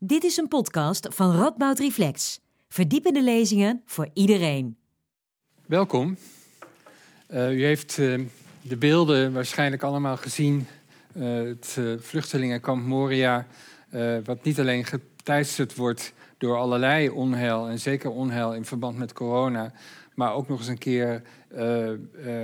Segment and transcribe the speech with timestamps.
[0.00, 2.40] Dit is een podcast van Radboud Reflex.
[2.68, 4.76] Verdiepende lezingen voor iedereen.
[5.66, 6.16] Welkom.
[7.30, 8.26] Uh, u heeft uh,
[8.62, 10.66] de beelden waarschijnlijk allemaal gezien.
[11.16, 13.46] Uh, het vluchtelingenkamp Moria,
[14.24, 19.72] wat niet alleen geteisterd wordt door allerlei onheil, en zeker onheil in verband met corona,
[20.14, 21.22] maar ook nog eens een keer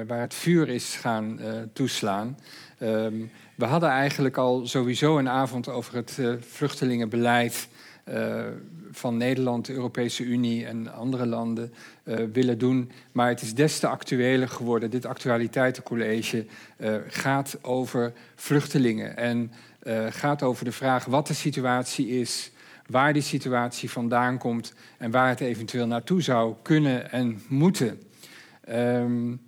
[0.07, 1.41] waar het vuur is gaan
[1.73, 2.39] toeslaan.
[2.80, 7.68] Um, we hadden eigenlijk al sowieso een avond over het vluchtelingenbeleid
[8.90, 11.72] van Nederland, de Europese Unie en andere landen
[12.32, 12.90] willen doen.
[13.12, 14.90] Maar het is des te actueler geworden.
[14.90, 16.46] Dit actualiteitencollege
[17.09, 19.53] gaat over vluchtelingen en
[20.09, 22.50] gaat over de vraag wat de situatie is,
[22.86, 28.00] waar die situatie vandaan komt en waar het eventueel naartoe zou kunnen en moeten.
[28.71, 29.41] Um,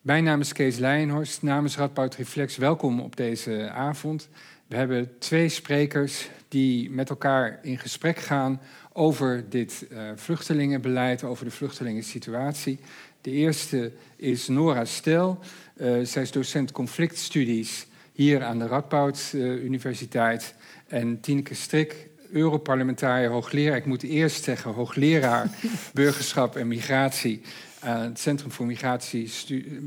[0.00, 2.56] mijn naam is Kees Leijenhorst, namens Radboud Reflex.
[2.56, 4.28] Welkom op deze avond.
[4.66, 8.60] We hebben twee sprekers die met elkaar in gesprek gaan
[8.92, 12.78] over dit uh, vluchtelingenbeleid, over de vluchtelingensituatie.
[13.20, 15.38] De eerste is Nora Stel.
[15.76, 20.54] Uh, zij is docent conflictstudies hier aan de Radboud uh, Universiteit.
[20.86, 23.76] En Tineke Strik, Europarlementariër, hoogleraar.
[23.76, 25.50] Ik moet eerst zeggen hoogleraar
[25.94, 27.42] burgerschap en migratie
[27.80, 28.66] aan het Centrum voor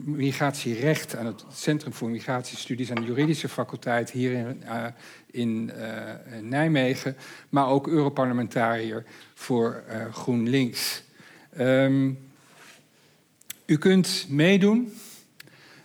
[0.06, 4.86] Migratierecht, aan het Centrum voor Migratiestudies aan de Juridische Faculteit hier in, uh,
[5.32, 7.16] in uh, Nijmegen,
[7.50, 11.04] maar ook Europarlementariër voor uh, GroenLinks.
[11.60, 12.20] Um,
[13.66, 14.94] u kunt meedoen.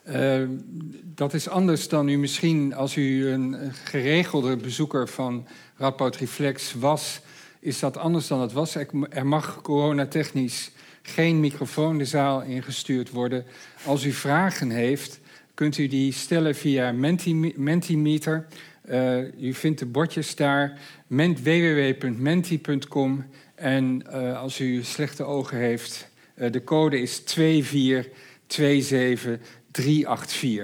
[0.05, 0.48] Ehm,
[1.15, 7.20] dat is anders dan u misschien als u een geregelde bezoeker van Radboud Reflex was,
[7.61, 8.77] is dat anders dan het was.
[9.11, 10.70] Er mag coronatechnisch
[11.09, 13.45] geen microfoon de zaal ingestuurd worden.
[13.84, 15.20] Als u vragen heeft,
[15.55, 16.92] kunt u die stellen via
[17.56, 18.47] Mentimeter.
[18.91, 23.25] Uh, u vindt de bordjes daar, www.menti.com.
[23.55, 27.25] En uh, als u slechte ogen heeft, uh, de code is 2427384.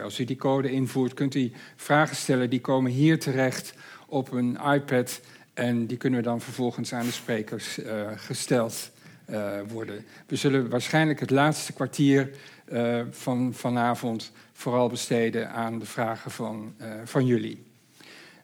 [0.02, 2.50] Als u die code invoert, kunt u vragen stellen.
[2.50, 3.74] Die komen hier terecht
[4.06, 5.20] op een iPad.
[5.54, 7.78] En die kunnen we dan vervolgens aan de sprekers
[8.16, 8.92] gesteld
[9.30, 10.04] uh, worden.
[10.26, 12.30] We zullen waarschijnlijk het laatste kwartier
[12.72, 17.62] uh, van vanavond vooral besteden aan de vragen van, uh, van jullie.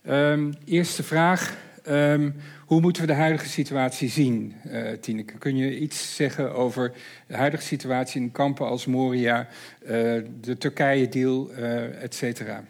[0.08, 1.56] Um, eerste vraag.
[1.88, 2.34] Um,
[2.66, 4.54] hoe moeten we de huidige situatie zien,
[5.00, 5.38] Tineke?
[5.38, 6.92] Kun je iets zeggen over
[7.26, 9.48] de huidige situatie in kampen als Moria,
[10.40, 11.50] de Turkije-deal,
[12.00, 12.64] et cetera?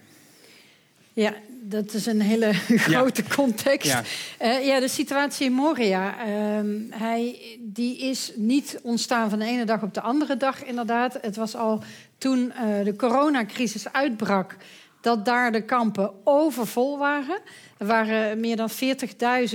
[1.13, 1.35] Ja,
[1.71, 2.53] dat is een hele
[2.89, 3.35] grote ja.
[3.35, 3.89] context.
[3.89, 4.03] Ja.
[4.43, 4.81] Uh, ja.
[4.81, 6.15] de situatie in Moria.
[6.27, 6.61] Uh,
[6.91, 11.19] hij, die is niet ontstaan van de ene dag op de andere dag, inderdaad.
[11.21, 11.83] Het was al
[12.19, 14.57] toen uh, de coronacrisis uitbrak
[15.01, 17.39] dat daar de kampen overvol waren.
[17.81, 18.71] Er waren meer dan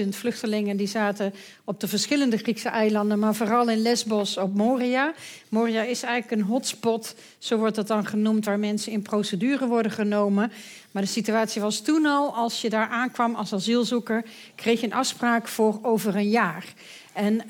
[0.03, 5.13] 40.000 vluchtelingen die zaten op de verschillende Griekse eilanden, maar vooral in Lesbos op Moria.
[5.49, 9.91] Moria is eigenlijk een hotspot, zo wordt het dan genoemd, waar mensen in procedure worden
[9.91, 10.51] genomen.
[10.91, 14.25] Maar de situatie was toen al, als je daar aankwam als asielzoeker,
[14.55, 16.73] kreeg je een afspraak voor over een jaar.
[17.13, 17.47] En uh,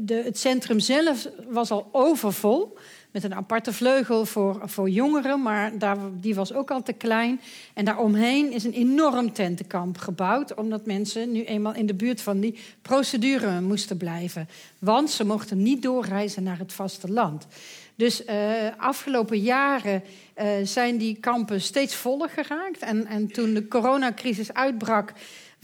[0.00, 2.76] de, het centrum zelf was al overvol
[3.16, 7.40] met een aparte vleugel voor, voor jongeren, maar daar, die was ook al te klein.
[7.74, 12.40] En daaromheen is een enorm tentenkamp gebouwd, omdat mensen nu eenmaal in de buurt van
[12.40, 14.48] die procedure moesten blijven.
[14.78, 17.46] Want ze mochten niet doorreizen naar het vasteland.
[17.94, 18.34] Dus uh,
[18.76, 20.02] afgelopen jaren
[20.36, 22.78] uh, zijn die kampen steeds voller geraakt.
[22.78, 25.12] En, en toen de coronacrisis uitbrak,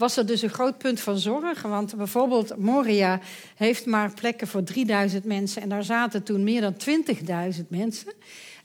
[0.03, 1.61] was er dus een groot punt van zorg.
[1.61, 3.19] Want bijvoorbeeld Moria
[3.55, 5.61] heeft maar plekken voor 3000 mensen.
[5.61, 6.75] En daar zaten toen meer dan
[7.55, 8.13] 20.000 mensen.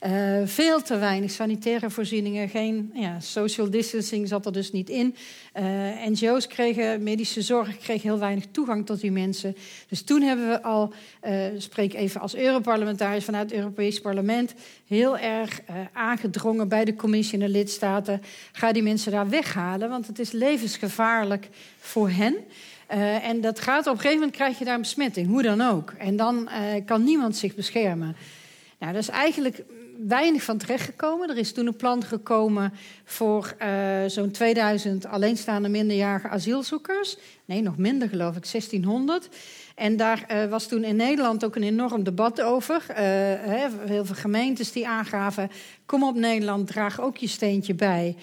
[0.05, 5.15] Uh, veel te weinig sanitaire voorzieningen, geen ja, social distancing zat er dus niet in.
[5.59, 5.63] Uh,
[6.05, 9.55] NGO's kregen, medische zorg kreeg heel weinig toegang tot die mensen.
[9.89, 14.53] Dus toen hebben we al, uh, spreek even als Europarlementariër vanuit het Europees Parlement,
[14.87, 15.61] heel erg
[15.93, 18.21] aangedrongen bij de commissie en de lidstaten.
[18.51, 21.28] Ga die mensen daar weghalen, want het is levensgevaarlijk
[21.79, 22.35] voor hen.
[22.93, 25.61] Uh, en dat gaat op een gegeven moment krijg je daar een besmetting, hoe dan
[25.61, 25.93] ook.
[25.97, 28.15] En dan uh, kan niemand zich beschermen.
[28.79, 29.63] Nou, dat is eigenlijk
[30.07, 31.29] weinig van terechtgekomen.
[31.29, 33.67] Er is toen een plan gekomen voor uh,
[34.07, 37.17] zo'n 2000 alleenstaande minderjarige asielzoekers.
[37.45, 39.29] Nee, nog minder geloof ik, 1600.
[39.75, 42.85] En daar was toen in Nederland ook een enorm debat over.
[42.89, 42.97] Uh,
[43.87, 45.51] heel veel gemeentes die aangaven...
[45.85, 48.15] kom op Nederland, draag ook je steentje bij...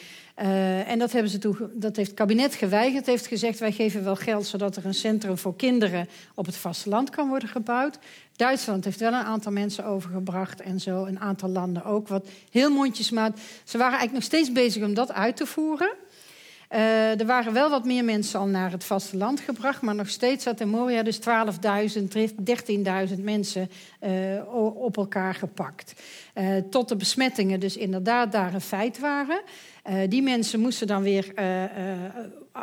[0.42, 3.06] Uh, en dat, hebben ze toe, dat heeft het kabinet geweigerd.
[3.06, 4.46] heeft gezegd, wij geven wel geld...
[4.46, 7.98] zodat er een centrum voor kinderen op het vasteland kan worden gebouwd.
[8.36, 11.04] Duitsland heeft wel een aantal mensen overgebracht en zo.
[11.04, 13.38] Een aantal landen ook, wat heel mondjesmaat.
[13.64, 15.92] Ze waren eigenlijk nog steeds bezig om dat uit te voeren.
[16.70, 20.44] Uh, er waren wel wat meer mensen al naar het vasteland gebracht, maar nog steeds
[20.44, 21.22] zat in Moria dus 12.000,
[23.16, 23.70] 13.000 mensen
[24.02, 26.02] uh, op elkaar gepakt.
[26.70, 29.40] Tot de besmettingen dus inderdaad daar een feit waren.
[30.08, 31.32] Die mensen moesten dan weer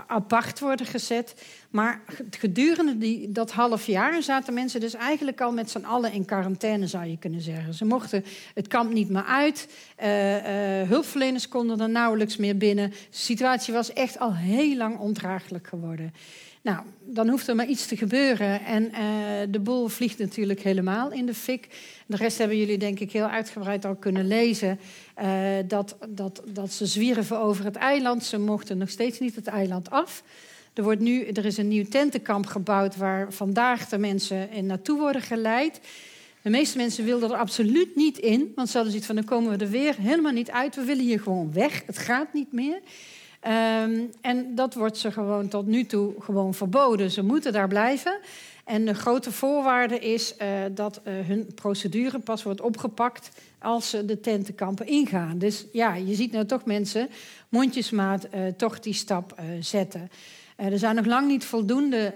[0.07, 1.35] apart worden gezet.
[1.69, 6.25] Maar gedurende die, dat half jaar zaten mensen dus eigenlijk al met z'n allen in
[6.25, 7.73] quarantaine, zou je kunnen zeggen.
[7.73, 9.67] Ze mochten het kamp niet meer uit.
[10.87, 12.89] Hulpverleners konden er nauwelijks meer binnen.
[12.89, 16.13] De situatie was echt al heel lang ondraaglijk geworden.
[16.63, 18.65] Nou, dan hoeft er maar iets te gebeuren.
[18.65, 18.99] En uh,
[19.49, 21.67] de boel vliegt natuurlijk helemaal in de fik.
[22.05, 24.79] De rest hebben jullie denk ik heel uitgebreid al kunnen lezen.
[25.21, 25.27] Uh,
[25.67, 28.23] dat, dat, dat ze zwierven over het eiland.
[28.23, 30.23] Ze mochten nog steeds niet het eiland af.
[30.73, 34.99] Er, wordt nu, er is een nieuw tentenkamp gebouwd waar vandaag de mensen in naartoe
[34.99, 35.79] worden geleid.
[36.41, 39.57] De meeste mensen wilden er absoluut niet in, want ze hadden zoiets van: dan komen
[39.57, 40.75] we er weer helemaal niet uit.
[40.75, 41.83] We willen hier gewoon weg.
[41.85, 42.79] Het gaat niet meer.
[43.47, 47.11] Um, en dat wordt ze gewoon tot nu toe gewoon verboden.
[47.11, 48.19] Ze moeten daar blijven.
[48.65, 53.29] En de grote voorwaarde is uh, dat uh, hun procedure pas wordt opgepakt
[53.59, 55.37] als ze de tentenkampen ingaan.
[55.37, 57.09] Dus ja, je ziet nou toch mensen
[57.49, 60.09] mondjesmaat uh, toch die stap zetten.
[60.55, 62.13] er zijn nog lang niet voldoende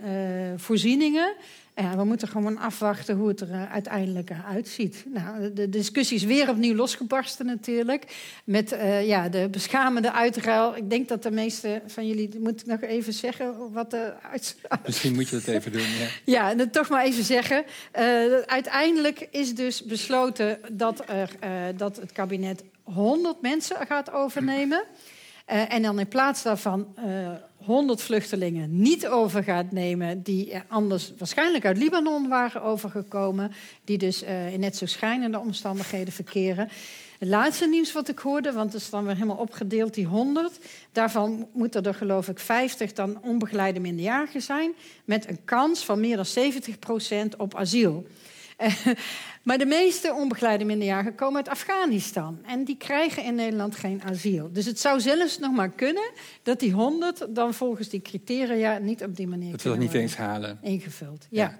[0.55, 1.33] voorzieningen.
[1.79, 5.05] Ja, we moeten gewoon afwachten hoe het er uh, uiteindelijk uh, uitziet.
[5.13, 8.03] Nou, de discussie is weer opnieuw losgebarsten natuurlijk.
[8.43, 10.75] Met uh, ja, de beschamende uitruil.
[10.75, 12.39] Ik denk dat de meeste van jullie...
[12.39, 14.13] Moet ik nog even zeggen wat de
[14.85, 16.07] Misschien moet je dat even doen, ja.
[16.33, 17.65] ja, en toch maar even zeggen.
[18.45, 21.29] uiteindelijk is dus besloten dat, er,
[21.75, 24.83] dat het kabinet 100 mensen gaat overnemen...
[25.51, 31.13] Uh, en dan in plaats daarvan uh, 100 vluchtelingen niet over gaat nemen, die anders
[31.17, 33.51] waarschijnlijk uit Libanon waren overgekomen,
[33.83, 36.69] die dus uh, in net zo schijnende omstandigheden verkeren.
[37.19, 40.59] Het laatste nieuws wat ik hoorde, want het is dan weer helemaal opgedeeld, die 100.
[40.91, 44.71] Daarvan moeten er geloof ik 50 dan onbegeleide minderjarigen zijn.
[45.05, 46.53] Met een kans van meer dan
[47.33, 48.07] 70% op asiel.
[49.47, 52.39] Maar de meeste onbegeleide minderjarigen komen uit Afghanistan.
[52.45, 54.49] En die krijgen in Nederland geen asiel.
[54.51, 56.11] Dus het zou zelfs nog maar kunnen
[56.43, 59.51] dat die 100 dan volgens die criteria niet op die manier.
[59.51, 60.59] Dat wil niet eens halen.
[60.61, 61.27] Ingevuld.
[61.29, 61.43] ja.
[61.43, 61.57] Ja.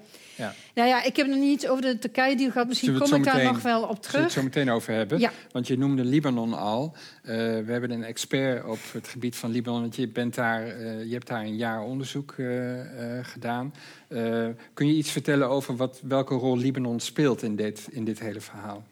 [0.74, 2.68] Nou ja, ik heb nog niet over de Turkije-deal gehad.
[2.68, 4.12] Misschien kom ik daar nog wel op terug.
[4.12, 5.20] Zullen we het zo meteen over hebben?
[5.20, 5.32] Ja.
[5.52, 6.96] Want je noemde Libanon al.
[6.96, 9.82] Uh, we hebben een expert op het gebied van Libanon.
[9.82, 12.80] Want je, bent daar, uh, je hebt daar een jaar onderzoek uh,
[13.22, 13.74] gedaan.
[14.74, 18.42] kun je iets vertellen over wat, welke rol Libanon speelt in dit, in dit hele
[18.42, 18.84] verhaal?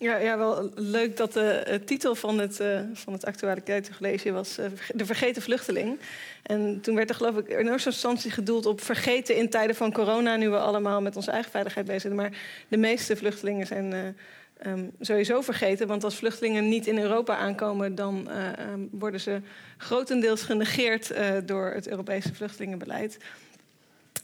[0.00, 4.66] Ja, ja, wel leuk dat de titel van het, uh, van het actualiteitscollege was uh,
[4.94, 5.98] De Vergeten Vluchteling.
[6.42, 9.92] En toen werd er geloof ik in eerste instantie gedoeld op vergeten in tijden van
[9.92, 12.14] corona, nu we allemaal met onze eigen veiligheid bezig zijn.
[12.14, 12.32] Maar
[12.68, 14.16] de meeste vluchtelingen zijn
[14.66, 15.86] um, sowieso vergeten.
[15.86, 18.28] Want als vluchtelingen niet in Europa aankomen, dan
[18.72, 19.40] um, worden ze
[19.76, 21.12] grotendeels genegeerd
[21.44, 23.18] door het Europese vluchtelingenbeleid.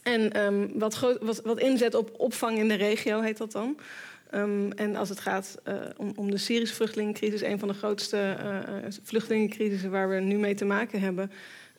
[0.03, 3.77] En um, wat, wat, wat inzet op opvang in de regio heet dat dan.
[4.35, 8.37] Um, en als het gaat uh, om, om, de Syrische vluchtelingencrisis, een van de grootste
[8.43, 11.31] uh, vluchtelingencrisissen waar we nu mee te maken hebben,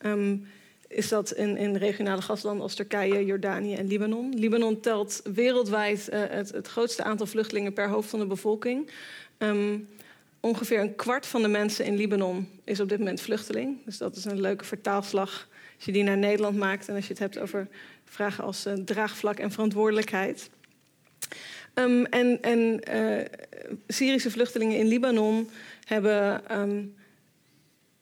[0.02, 0.46] um,
[0.88, 4.34] is dat in, in, regionale gastlanden als Turkije, Jordanië en Libanon.
[4.38, 8.90] Libanon telt wereldwijd het, het, grootste aantal vluchtelingen per hoofd van de bevolking.
[9.38, 9.88] Um,
[10.40, 13.84] ongeveer een kwart van de mensen in Libanon is op dit moment vluchteling.
[13.84, 17.12] Dus dat is een leuke vertaalslag als je die naar Nederland maakt en als je
[17.12, 17.68] het hebt over
[18.04, 20.50] vragen als draagvlak en verantwoordelijkheid.
[21.78, 23.24] Um, en en uh,
[23.88, 25.50] Syrische vluchtelingen in Libanon
[25.84, 26.94] hebben um,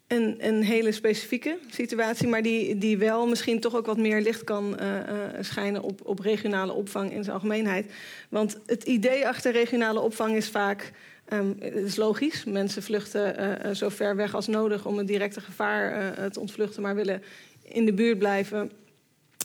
[0.07, 4.45] een, een, hele specifieke situatie, maar die, die wel misschien toch ook wat meer licht
[4.45, 5.03] kan uh, uh,
[5.41, 7.93] schijnen op, op regionale opvang in zijn algemeenheid.
[8.29, 10.93] Want het idee achter regionale opvang is vaak.
[11.33, 12.45] Um, het is logisch.
[12.45, 17.23] Mensen vluchten zo ver weg als nodig om een directe gevaar te ontvluchten, maar willen
[17.63, 18.71] in de buurt blijven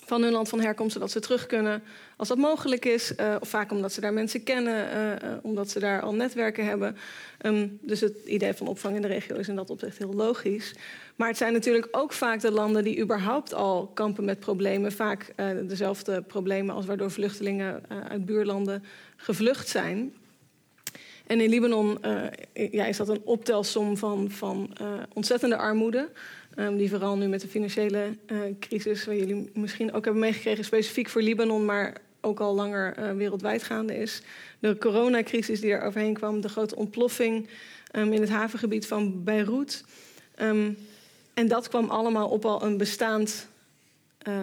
[0.09, 1.83] van hun land van herkomst, zodat ze terug kunnen
[2.17, 3.13] als dat mogelijk is.
[3.19, 4.87] Uh, of vaak omdat ze daar mensen kennen,
[5.23, 6.97] uh, omdat ze daar al netwerken hebben.
[7.41, 10.75] Um, dus het idee van opvang in de regio is in dat opzicht heel logisch.
[11.15, 14.91] Maar het zijn natuurlijk ook vaak de landen die überhaupt al kampen met problemen.
[14.91, 15.33] Vaak
[15.67, 18.83] dezelfde problemen als waardoor vluchtelingen uit buurlanden
[19.15, 20.13] gevlucht zijn.
[21.27, 21.97] En in Libanon
[22.53, 24.73] ja, is dat een optelsom van, van
[25.13, 26.09] ontzettende armoede.
[26.59, 30.65] Um, die vooral nu met de financiële uh, crisis, waar jullie misschien ook hebben meegekregen,
[30.65, 34.21] specifiek voor Libanon, maar ook al langer uh, wereldwijd gaande is.
[34.59, 37.49] De coronacrisis die er overheen kwam, de grote ontploffing
[37.95, 39.83] um, in het havengebied van Beirut.
[40.41, 40.77] Um,
[41.33, 43.47] en dat kwam allemaal op al een bestaand
[44.27, 44.39] uh,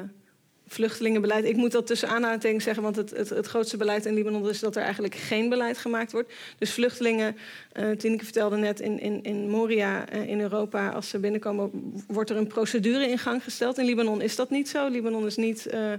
[0.66, 1.44] vluchtelingenbeleid.
[1.44, 4.60] Ik moet dat tussen aanhalingstekens zeggen, want het, het, het, grootste beleid in Libanon is
[4.60, 6.32] dat er eigenlijk geen beleid gemaakt wordt.
[6.58, 7.36] Dus vluchtelingen,
[7.74, 11.70] uh, Tineke vertelde net, in, in, in Moria uh, in Europa, als ze binnenkomen,
[12.06, 13.78] wordt er een procedure in gang gesteld.
[13.78, 14.88] In Libanon is dat niet zo.
[14.88, 15.92] Libanon is niet, uh,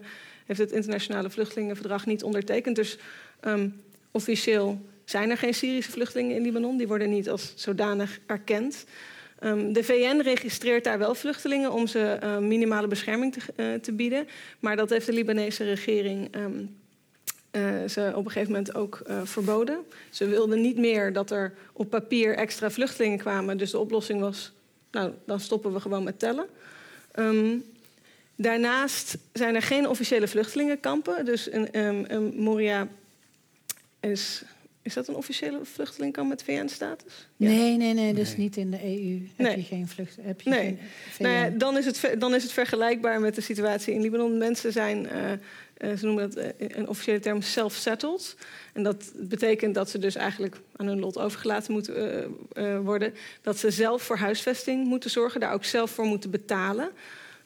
[0.45, 2.75] heeft het internationale vluchtelingenverdrag niet ondertekend.
[2.75, 2.97] Dus
[3.45, 3.81] um,
[4.11, 6.77] officieel zijn er geen Syrische vluchtelingen in Libanon.
[6.77, 8.85] Die worden niet als zodanig erkend.
[9.43, 13.91] Um, de VN registreert daar wel vluchtelingen om ze uh, minimale bescherming te, uh, te,
[13.91, 14.27] bieden.
[14.59, 16.75] Maar dat heeft de Libanese regering um,
[17.51, 19.79] uh, ze op een gegeven moment ook verboden.
[20.09, 23.57] Ze wilden niet meer dat er op papier extra vluchtelingen kwamen.
[23.57, 24.51] Dus de oplossing was,
[24.91, 26.45] nou, dan stoppen we gewoon met tellen.
[28.35, 31.25] Daarnaast zijn er geen officiële vluchtelingenkampen.
[31.25, 32.87] Dus in Moria
[33.99, 34.43] is
[34.87, 37.27] is dat een officiële vluchtelingkamp met VN-status?
[37.35, 37.47] Ja.
[37.47, 38.37] Nee, nee, nee, dus nee.
[38.37, 39.27] niet in de EU.
[39.35, 40.17] Heb je geen vlucht?
[40.21, 40.59] Heb je nee.
[40.59, 40.79] geen
[41.19, 44.37] nou ja, dan, is het, dan is het vergelijkbaar met de situatie in Libanon.
[44.37, 45.31] Mensen zijn, uh,
[45.91, 48.35] uh, ze noemen dat uh, een officiële term self-settled.
[48.73, 53.13] En dat betekent dat ze dus eigenlijk aan hun lot overgelaten moeten worden.
[53.41, 56.91] Dat ze zelf voor huisvesting moeten zorgen, daar ook zelf voor moeten betalen.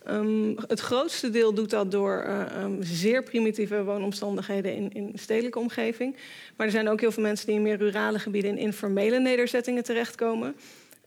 [0.10, 5.60] Um, het grootste deel doet dat door uh, um, zeer primitieve woonomstandigheden in, in stedelijke
[5.60, 6.16] omgeving.
[6.56, 9.84] Maar er zijn ook heel veel mensen die in meer rurale gebieden in informele nederzettingen
[9.84, 10.56] terechtkomen.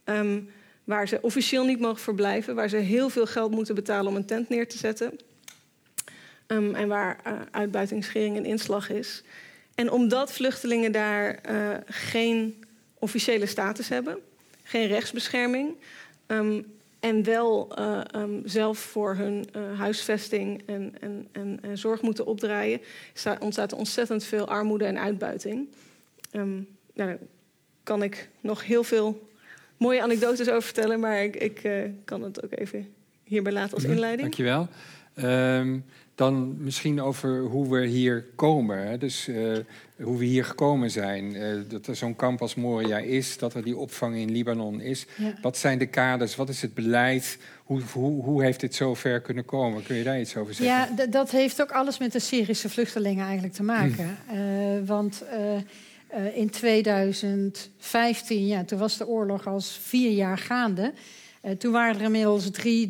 [0.04, 0.48] Um,
[0.84, 4.26] waar ze officieel niet mogen verblijven, waar ze heel veel geld moeten betalen om een
[4.26, 5.18] tent neer te zetten.
[6.46, 9.22] en waar uh, uitbuiting, schering en inslag is.
[9.74, 12.64] En omdat vluchtelingen daar uh, geen
[12.98, 14.18] officiële status hebben,
[14.62, 15.76] geen rechtsbescherming,
[17.04, 22.26] en wel uh, um, zelf voor hun uh, huisvesting en, en, en, en, zorg moeten
[22.26, 22.80] opdraaien,
[23.38, 25.68] ontstaat ontzettend veel armoede en uitbuiting.
[26.32, 27.18] Um, nou, daar
[27.82, 29.28] kan ik nog heel veel
[29.76, 32.88] mooie anekdotes over vertellen, maar ik, ik uh, kan het ook even
[33.24, 34.20] hierbij laten als inleiding.
[34.20, 34.68] Dankjewel.
[35.58, 35.84] Um,
[36.14, 38.86] dan misschien over hoe we hier komen.
[38.86, 38.98] Hè?
[38.98, 39.56] Dus uh,
[40.02, 41.34] hoe we hier gekomen zijn.
[41.36, 45.06] Uh, dat er zo'n kamp als Moria is, dat er die opvang in Libanon is.
[45.16, 45.34] Ja.
[45.42, 46.36] Wat zijn de kaders?
[46.36, 47.38] Wat is het beleid?
[47.64, 49.82] Hoe, hoe, hoe heeft dit zover kunnen komen?
[49.82, 50.96] Kun je daar iets over zeggen?
[50.96, 54.18] Ja, dat heeft ook alles met de Syrische vluchtelingen eigenlijk te maken.
[54.28, 54.34] Hm.
[54.34, 54.40] Uh,
[54.86, 55.24] want
[56.34, 60.92] in 2015, ja, toen was de oorlog al vier jaar gaande.
[61.58, 62.88] toen waren er inmiddels 3,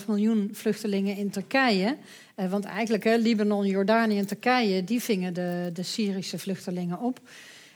[0.00, 1.96] 3,5 miljoen vluchtelingen in Turkije.
[2.42, 7.20] Uh, want eigenlijk, hè, Libanon, Jordanië en Turkije, die vingen de, de Syrische vluchtelingen op.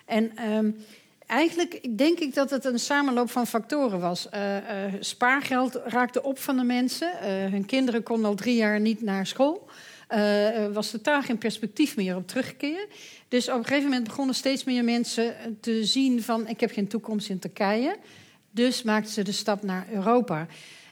[0.04, 0.76] En um,
[1.26, 4.28] eigenlijk denk ik dat het een samenloop van factoren was.
[4.34, 4.60] Uh, uh,
[5.00, 7.10] spaargeld raakte op van de mensen.
[7.50, 9.68] hun kinderen konden al drie jaar niet naar school.
[10.08, 12.86] Er was totaal geen perspectief meer op terugkeer.
[13.28, 16.48] Dus op een gegeven moment begonnen steeds meer mensen te zien van...
[16.48, 17.96] ik heb geen toekomst in Turkije.
[18.50, 20.46] Dus maakten ze de stap naar Europa.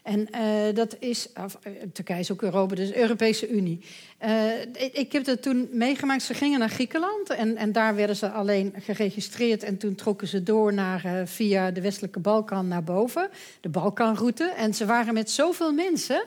[0.05, 1.57] En uh, dat is, of,
[1.93, 3.79] Turkije is ook Europa, dus Europese Unie.
[4.25, 4.61] Uh,
[4.93, 6.23] ik, heb dat toen meegemaakt.
[6.23, 9.63] Ze gingen naar Griekenland en, en daar werden ze alleen geregistreerd.
[9.63, 13.29] En toen trokken ze door naar, via de westelijke Balkan naar boven,
[13.61, 14.43] de Balkanroute.
[14.43, 16.23] En ze waren met zoveel mensen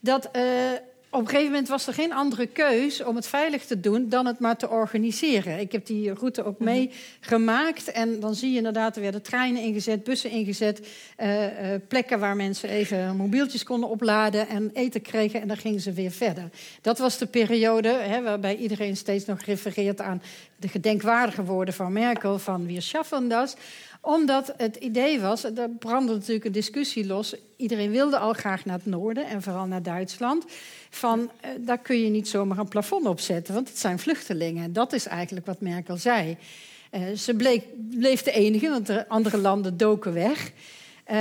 [0.00, 0.30] dat
[1.12, 4.26] op een gegeven moment was er geen andere keus om het veilig te doen dan
[4.26, 5.58] het maar te organiseren.
[5.58, 6.64] Ik heb die route ook mhm.
[6.64, 7.90] meegemaakt.
[7.90, 10.88] En dan zie je inderdaad, er werden treinen ingezet, bussen ingezet.
[11.20, 11.50] Uh, uh,
[11.88, 15.40] plekken waar mensen even mobieltjes konden opladen en eten kregen.
[15.40, 16.50] En dan gingen ze weer verder.
[16.80, 20.22] Dat was de periode hè, waarbij iedereen steeds nog refereert aan
[20.56, 23.54] de gedenkwaardige woorden van Merkel: van wir schaffen das
[24.04, 27.34] omdat het idee was, er brandde natuurlijk een discussie los.
[27.56, 30.44] Iedereen wilde al graag naar het noorden en vooral naar Duitsland.
[30.90, 34.72] Van uh, daar kun je niet zomaar een plafond op zetten, want het zijn vluchtelingen.
[34.72, 36.36] Dat is eigenlijk wat Merkel zei.
[36.92, 40.52] Uh, ze bleek, bleef de enige, want de andere landen doken weg.
[41.12, 41.16] Uh,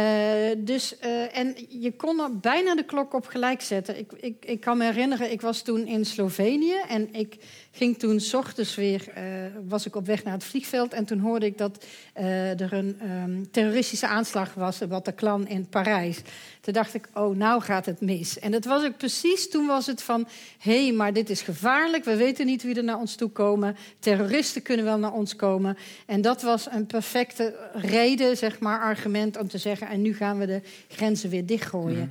[0.57, 1.00] dus,
[1.31, 3.97] en je kon er bijna de klok op gelijk zetten.
[3.97, 7.38] Ik, ik, ik kan me herinneren, ik was toen in Slovenië en ik
[7.71, 9.23] ging toen s ochtends weer, uh,
[9.67, 13.51] was ik op weg naar het vliegveld en toen hoorde ik dat er een um,
[13.51, 16.21] terroristische aanslag was, de Bataclan in Parijs.
[16.61, 18.39] Toen dacht ik, oh, nou gaat het mis.
[18.39, 20.27] En dat was ook precies, toen was het van...
[20.59, 23.75] hé, hey, maar dit is gevaarlijk, we weten niet wie er naar ons toe komen.
[23.99, 25.77] Terroristen kunnen wel naar ons komen.
[26.05, 29.87] En dat was een perfecte reden, zeg maar, argument om te zeggen...
[29.87, 32.03] en nu gaan we de grenzen weer dichtgooien.
[32.03, 32.09] Mm.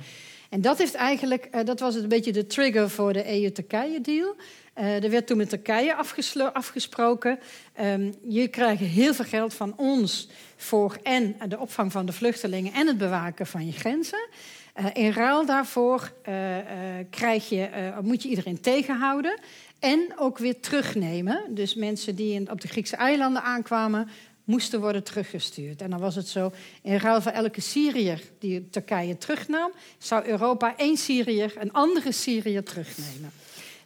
[0.49, 4.35] En dat, heeft eigenlijk, uh, dat was een beetje de trigger voor de EU-Turkije-deal...
[4.77, 5.95] Uh, er werd toen met Turkije
[6.53, 7.39] afgesproken.
[7.81, 12.73] Um, je krijgt heel veel geld van ons voor en de opvang van de vluchtelingen
[12.73, 14.27] en het bewaken van je grenzen.
[14.79, 16.57] Uh, in ruil daarvoor uh,
[17.09, 17.69] krijg je,
[18.01, 19.39] moet je iedereen tegenhouden
[19.79, 21.41] en ook weer terugnemen.
[21.49, 24.09] Dus mensen die op de Griekse eilanden aankwamen,
[24.43, 25.81] moesten worden teruggestuurd.
[25.81, 26.51] En dan was het zo,
[26.81, 29.71] in ruil voor elke Syriër die Turkije terugnam...
[29.97, 33.31] zou Europa één Syriër, een andere Syriër terugnemen.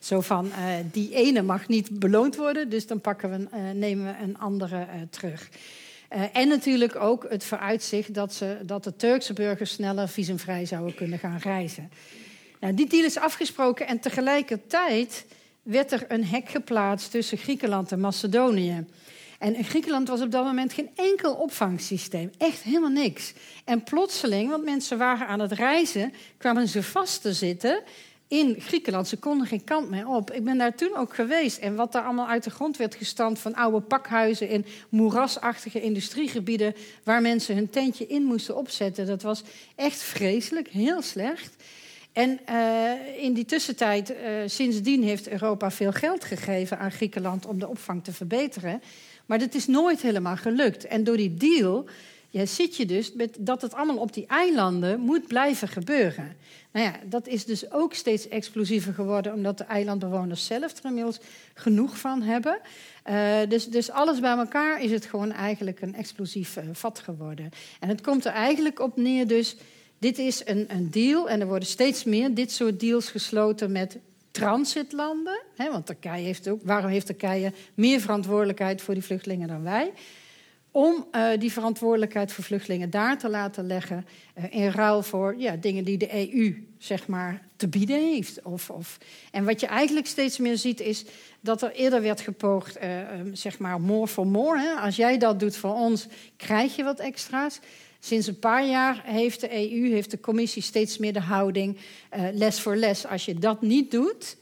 [0.06, 0.52] Zo van,
[0.92, 5.50] die ene mag niet beloond worden, dus dan pakken we, nemen we een andere terug.
[6.34, 11.20] en natuurlijk ook het vooruitzicht dat, ze, dat de Turkse burgers sneller visumvrij zouden kunnen
[11.20, 11.92] gaan reizen.
[12.60, 15.26] Nou, die deal is afgesproken en tegelijkertijd
[15.64, 18.86] werd er een hek geplaatst tussen Griekenland en Macedonië.
[19.40, 22.32] En in Griekenland was op dat moment geen enkel opvangsysteem.
[22.38, 23.34] Echt helemaal niks.
[23.64, 27.84] En plotseling, want mensen waren aan het reizen, kwamen ze vast te zitten
[28.28, 29.08] in Griekenland.
[29.08, 30.32] Ze konden geen kant meer op.
[30.32, 31.58] Ik ben daar toen ook geweest.
[31.58, 36.76] En wat daar allemaal uit de grond werd gestampt van oude pakhuizen in moerasachtige industriegebieden
[37.04, 39.06] waar mensen hun tentje in moesten opzetten.
[39.06, 39.44] Dat was
[39.76, 41.64] echt vreselijk, heel slecht.
[42.14, 42.92] En uh,
[43.24, 48.04] in die tussentijd, uh, sindsdien heeft Europa veel geld gegeven aan Griekenland om de opvang
[48.04, 48.82] te verbeteren.
[49.26, 50.86] Maar dat is nooit helemaal gelukt.
[50.86, 51.86] En door die deal
[52.36, 56.36] ja, zit je dus met dat het allemaal op die eilanden moet blijven gebeuren.
[56.72, 61.20] Nou ja, dat is dus ook steeds explosiever geworden, omdat de eilandbewoners zelf er inmiddels
[61.54, 62.60] genoeg van hebben.
[63.10, 67.50] Uh, dus, dus alles bij elkaar is het gewoon eigenlijk een explosief uh, vat geworden.
[67.80, 69.56] En het komt er eigenlijk op neer dus
[69.98, 73.98] dit is een, een deal en er worden steeds meer dit soort deals gesloten met
[74.32, 75.42] transitlanden.
[75.56, 79.92] Hè, want Turkije heeft ook, waarom heeft Turkije meer verantwoordelijkheid voor die vluchtelingen dan wij?
[80.76, 84.06] Om uh, die verantwoordelijkheid voor vluchtelingen daar te laten leggen.
[84.38, 88.42] Uh, in ruil voor ja, dingen die de EU zeg maar, te bieden heeft.
[88.42, 88.98] Of, of.
[89.32, 91.06] En wat je eigenlijk steeds meer ziet is
[91.40, 92.90] dat er eerder werd gepoogd, uh,
[93.34, 94.60] zeg maar, more for more.
[94.60, 94.74] Hè?
[94.74, 97.60] Als jij dat doet voor ons, krijg je wat extra's.
[98.00, 101.78] Sinds een paar jaar heeft de EU, heeft de commissie steeds meer de houding
[102.34, 103.08] les voor les.
[103.08, 104.38] Als je dat niet doet,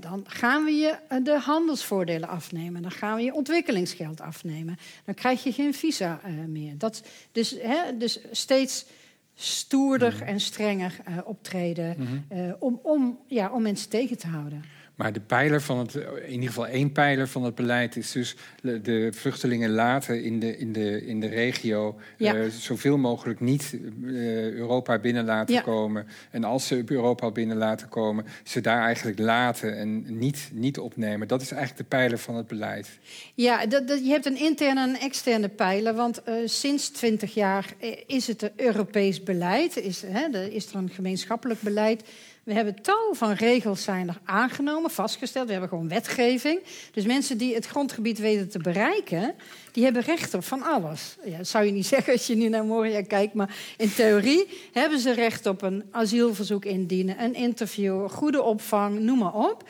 [0.00, 2.82] dan gaan we je de handelsvoordelen afnemen.
[2.82, 4.78] Dan gaan we je ontwikkelingsgeld afnemen.
[5.04, 6.78] Dan krijg je geen visa uh, meer.
[6.78, 7.02] Dat,
[7.32, 7.56] dus,
[7.98, 8.86] dus steeds
[9.34, 10.22] stoerder mhm.
[10.22, 12.18] en strenger uh, optreden mm
[12.58, 14.64] om, om, ja, om mensen tegen te houden.
[14.94, 18.36] Maar de pijler van het, in ieder geval één pijler van het beleid is dus
[18.62, 22.34] de vluchtelingen laten in de, in de, in de regio ja.
[22.34, 25.60] uh, zoveel mogelijk niet uh, Europa binnen laten ja.
[25.60, 26.06] komen.
[26.30, 31.28] En als ze Europa binnen laten komen, ze daar eigenlijk laten en niet, niet opnemen.
[31.28, 32.88] Dat is eigenlijk de pijler van het beleid.
[33.34, 35.94] Ja, dat, dat, je hebt een interne en een externe pijler.
[35.94, 37.74] Want uh, sinds twintig jaar
[38.06, 39.76] is het een Europees beleid.
[39.76, 42.02] Is, hè, is er een gemeenschappelijk beleid.
[42.44, 45.46] We hebben tal van regels zijn er aangenomen, vastgesteld.
[45.46, 46.62] We hebben gewoon wetgeving.
[46.92, 49.34] Dus mensen die het grondgebied weten te bereiken,
[49.72, 51.16] die hebben recht op van alles.
[51.24, 54.48] Ja, dat zou je niet zeggen als je nu naar Moria kijkt, maar in theorie
[54.72, 59.68] hebben ze recht op een asielverzoek indienen, een interview, goede opvang, noem maar op.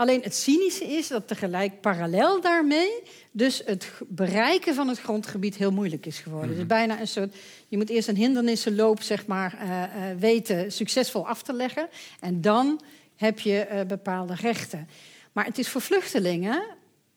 [0.00, 5.70] Alleen het cynische is dat tegelijk parallel daarmee dus het bereiken van het grondgebied heel
[5.70, 6.50] moeilijk is geworden.
[6.50, 6.62] Mm -hmm.
[6.62, 7.34] Het is bijna een soort,
[7.68, 9.86] je moet eerst een hindernissenloop zeg maar, uh, uh,
[10.18, 11.88] weten succesvol af te leggen
[12.20, 12.80] en dan
[13.16, 14.88] heb je uh, bepaalde rechten.
[15.32, 16.62] Maar het is voor vluchtelingen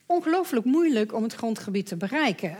[0.06, 2.58] ongelooflijk moeilijk om het grondgebied te bereiken.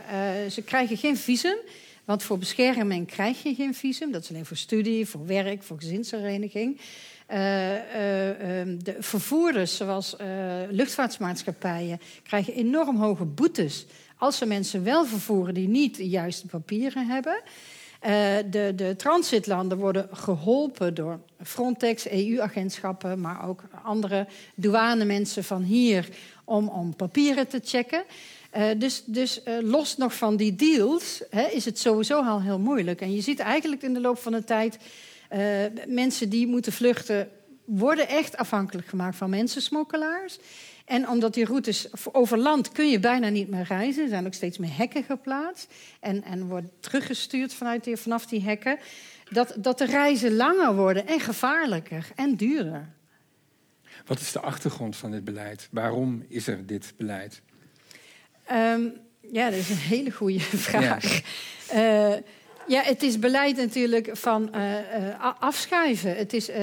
[0.50, 1.56] ze krijgen geen visum,
[2.04, 4.12] want voor bescherming krijg je geen visum.
[4.12, 6.80] Dat is alleen voor studie, voor werk, voor gezinshereniging.
[7.30, 10.26] Uh, uh, uh, de vervoerders, zoals eh,
[10.70, 13.86] luchtvaartmaatschappijen, krijgen enorm hoge boetes
[14.18, 17.42] als ze mensen wel vervoeren die niet de juiste papieren hebben.
[18.00, 26.08] Eh, de, de transitlanden worden geholpen door Frontex, EU-agentschappen, maar ook andere douanemensen van hier
[26.44, 28.04] om, om papieren te checken.
[28.76, 33.00] Dus dus los nog van die deals hè, is het sowieso al heel moeilijk.
[33.00, 34.78] En je ziet eigenlijk in de loop van de tijd
[35.86, 37.28] mensen die moeten vluchten,
[37.64, 40.38] worden echt afhankelijk gemaakt van mensensmokkelaars.
[40.84, 44.02] En omdat die routes over land kun je bijna niet meer reizen.
[44.02, 45.72] Er zijn ook steeds meer hekken geplaatst.
[46.00, 48.78] En, en wordt teruggestuurd vanuit die, vanaf die hekken.
[49.30, 52.88] Dat, dat de reizen langer worden en gevaarlijker en duurder.
[54.06, 55.68] Wat is de achtergrond van dit beleid?
[55.70, 57.42] Waarom is er dit beleid?
[58.52, 58.92] Um,
[59.32, 61.20] ja, dat is een hele goede vraag.
[61.72, 62.10] Ja.
[62.12, 62.16] Uh,
[62.66, 66.16] ja, het is beleid natuurlijk van uh, uh, afschuiven.
[66.16, 66.56] Het is uh,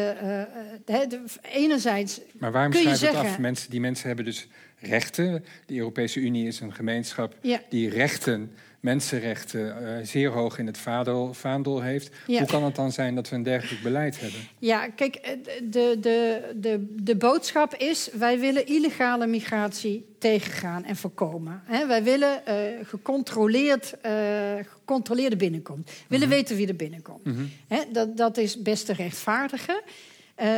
[0.85, 2.21] de, enerzijds.
[2.39, 3.19] Maar waarom schuiven het zeggen...
[3.19, 3.37] af?
[3.37, 4.47] Mensen, die mensen hebben dus
[4.81, 5.45] rechten.
[5.65, 7.61] De Europese Unie is een gemeenschap ja.
[7.69, 12.09] die rechten mensenrechten uh, zeer hoog in het vaandel, vaandel heeft.
[12.27, 12.37] Ja.
[12.37, 14.39] Hoe kan het dan zijn dat we een dergelijk beleid hebben?
[14.59, 15.31] Ja, kijk, eh,
[15.63, 21.61] de, de, de, de boodschap is: wij willen illegale migratie tegengaan en voorkomen.
[21.65, 24.11] He, wij willen uh, gecontroleerd, uh,
[24.67, 25.85] gecontroleerde binnenkomst.
[25.85, 26.41] We willen mm -hmm.
[26.41, 27.25] weten wie er binnenkomt.
[27.25, 27.49] Mm -hmm.
[27.67, 29.81] He, dat, dat is best te rechtvaardigen.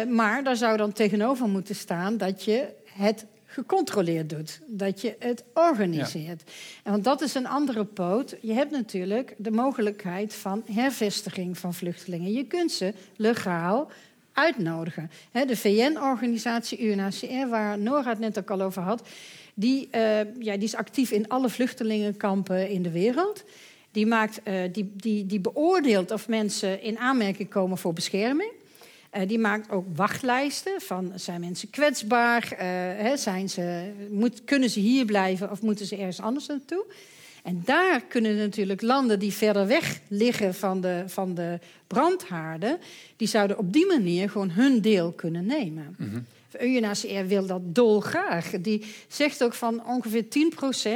[0.09, 4.59] Maar daar zou dan tegenover moeten staan dat je het gecontroleerd doet.
[4.65, 6.43] Dat je het organiseert.
[6.45, 6.53] Ja.
[6.83, 8.35] En want dat is een andere poot.
[8.41, 12.31] Je hebt natuurlijk de mogelijkheid van hervestiging van vluchtelingen.
[12.31, 13.91] Je kunt ze legaal
[14.33, 15.11] uitnodigen.
[15.31, 19.07] de VN-organisatie UNHCR, waar Nora het net ook al over had,
[19.53, 23.43] die, uh, ja, die is actief in alle vluchtelingenkampen in de wereld.
[23.91, 28.51] Die, maakt, uh, die, die, die beoordeelt of mensen in aanmerking komen voor bescherming.
[29.15, 32.53] Uh, die maakt ook wachtlijsten van zijn mensen kwetsbaar,
[32.97, 36.85] hè, zijn ze, moet, kunnen ze hier blijven of moeten ze ergens anders naartoe.
[37.43, 42.77] En daar kunnen natuurlijk landen die verder weg liggen van de, van de brandhaarden,
[43.17, 45.95] die zouden op die manier gewoon hun deel kunnen nemen.
[45.97, 46.25] Mm
[46.61, 48.49] UNHCR wil dat dolgraag.
[48.49, 50.27] Die zegt ook van ongeveer 10%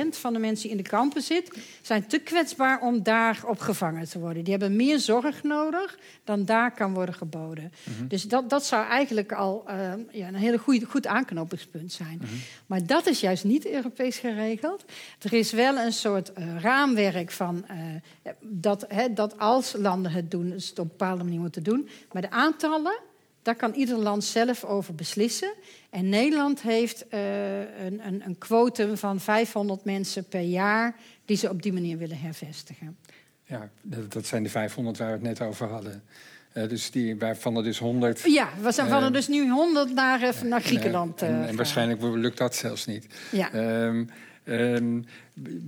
[0.10, 1.62] van de mensen die in de kampen zitten...
[1.82, 4.44] zijn te kwetsbaar om daar opgevangen te worden.
[4.44, 7.72] Die hebben meer zorg nodig dan daar kan worden geboden.
[7.84, 8.08] Mhm.
[8.08, 12.18] Dus dat, dat zou eigenlijk al uh, ja, een hele goede, goed aanknopingspunt zijn.
[12.22, 12.34] Mhm.
[12.66, 14.86] Maar dat is juist niet Europees geregeld.
[15.22, 17.66] Er is wel een soort uh, raamwerk van...
[17.72, 21.64] Uh, dat, hè, dat als landen het doen, ze het op een bepaalde manier moeten
[21.64, 21.90] doen.
[22.12, 23.00] Maar de aantallen
[23.48, 25.54] daar kan ieder land zelf over beslissen.
[25.90, 31.50] En Nederland heeft uh, een, een, een quotum van 500 mensen per jaar die ze
[31.50, 32.98] op die manier willen hervestigen.
[33.44, 33.70] Ja,
[34.10, 36.04] dat, zijn de 500 waar we het net over hadden.
[36.54, 38.22] Uh, dus die, waarvan er dus 100.
[38.24, 41.22] Ja, we zijn van er dus nu 100 naar, naar Griekenland.
[41.22, 43.08] en, en waarschijnlijk lukt dat zelfs niet.
[43.32, 43.54] Ja.
[43.86, 44.10] Um,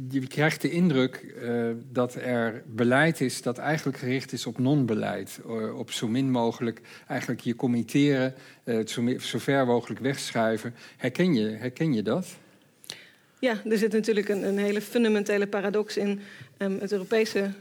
[0.09, 5.39] Je krijgt de indruk uh, dat er beleid is dat eigenlijk gericht is op non-beleid.
[5.47, 10.75] Uh, op zo min mogelijk eigenlijk je committeren, uh, het zo, ver mogelijk wegschuiven.
[10.97, 12.27] Herken je, herken je dat?
[13.39, 16.21] Ja, er zit natuurlijk een, een hele fundamentele paradox in
[16.57, 17.51] um, het Europese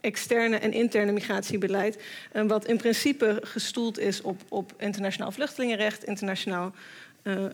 [0.00, 2.02] externe en interne migratiebeleid.
[2.36, 6.74] Um, wat in principe gestoeld is op, op internationaal vluchtelingenrecht, internationaal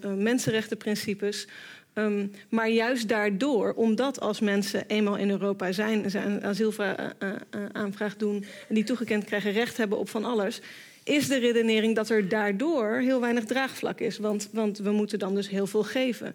[0.02, 1.46] mensenrechtenprincipes.
[1.94, 8.44] Um, maar juist daardoor, omdat als mensen eenmaal in Europa zijn, ze een asielaanvraag doen
[8.68, 10.60] en die toegekend krijgen, recht hebben op van alles,
[11.04, 14.18] is de redenering dat er daardoor heel weinig draagvlak is.
[14.18, 16.34] Want, want we moeten dan dus heel veel geven.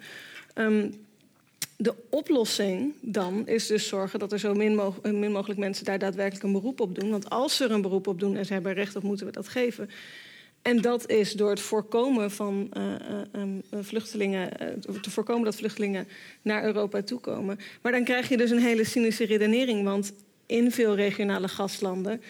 [0.56, 0.94] Um,
[1.78, 6.52] de oplossing dan is dus zorgen dat er zo min, mogelijk mensen daar daadwerkelijk een
[6.52, 7.10] beroep op doen.
[7.10, 9.32] Want als ze er een beroep op doen en ze hebben recht op, moeten we
[9.32, 9.90] dat geven.
[10.62, 12.84] En dat is door het voorkomen van uh,
[13.36, 14.50] uh, vluchtelingen,
[15.02, 16.08] te voorkomen dat vluchtelingen
[16.42, 17.60] naar Europa toekomen.
[17.82, 20.14] Maar dan krijg je dus een hele cynische redenering, want
[20.46, 22.22] in veel regionale gastlanden,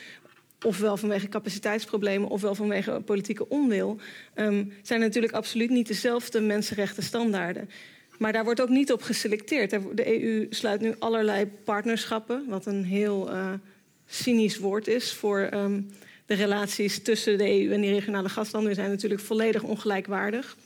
[0.65, 3.97] ofwel vanwege capaciteitsproblemen, ofwel vanwege politieke onwil,
[4.35, 7.69] um, zijn natuurlijk absoluut niet dezelfde mensenrechten standaarden.
[8.17, 9.69] Maar daar wordt ook niet op geselecteerd.
[9.93, 13.53] De EU sluit nu allerlei partnerschappen, wat een heel uh,
[14.05, 15.49] cynisch woord is voor.
[15.53, 15.89] Um,
[16.29, 20.57] de relaties tussen de EU en die regionale gastlanden zijn natuurlijk volledig ongelijkwaardig.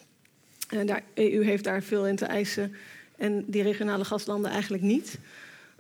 [0.69, 2.76] de EU heeft daar veel in te eisen
[3.17, 5.17] en die regionale gastlanden eigenlijk niet.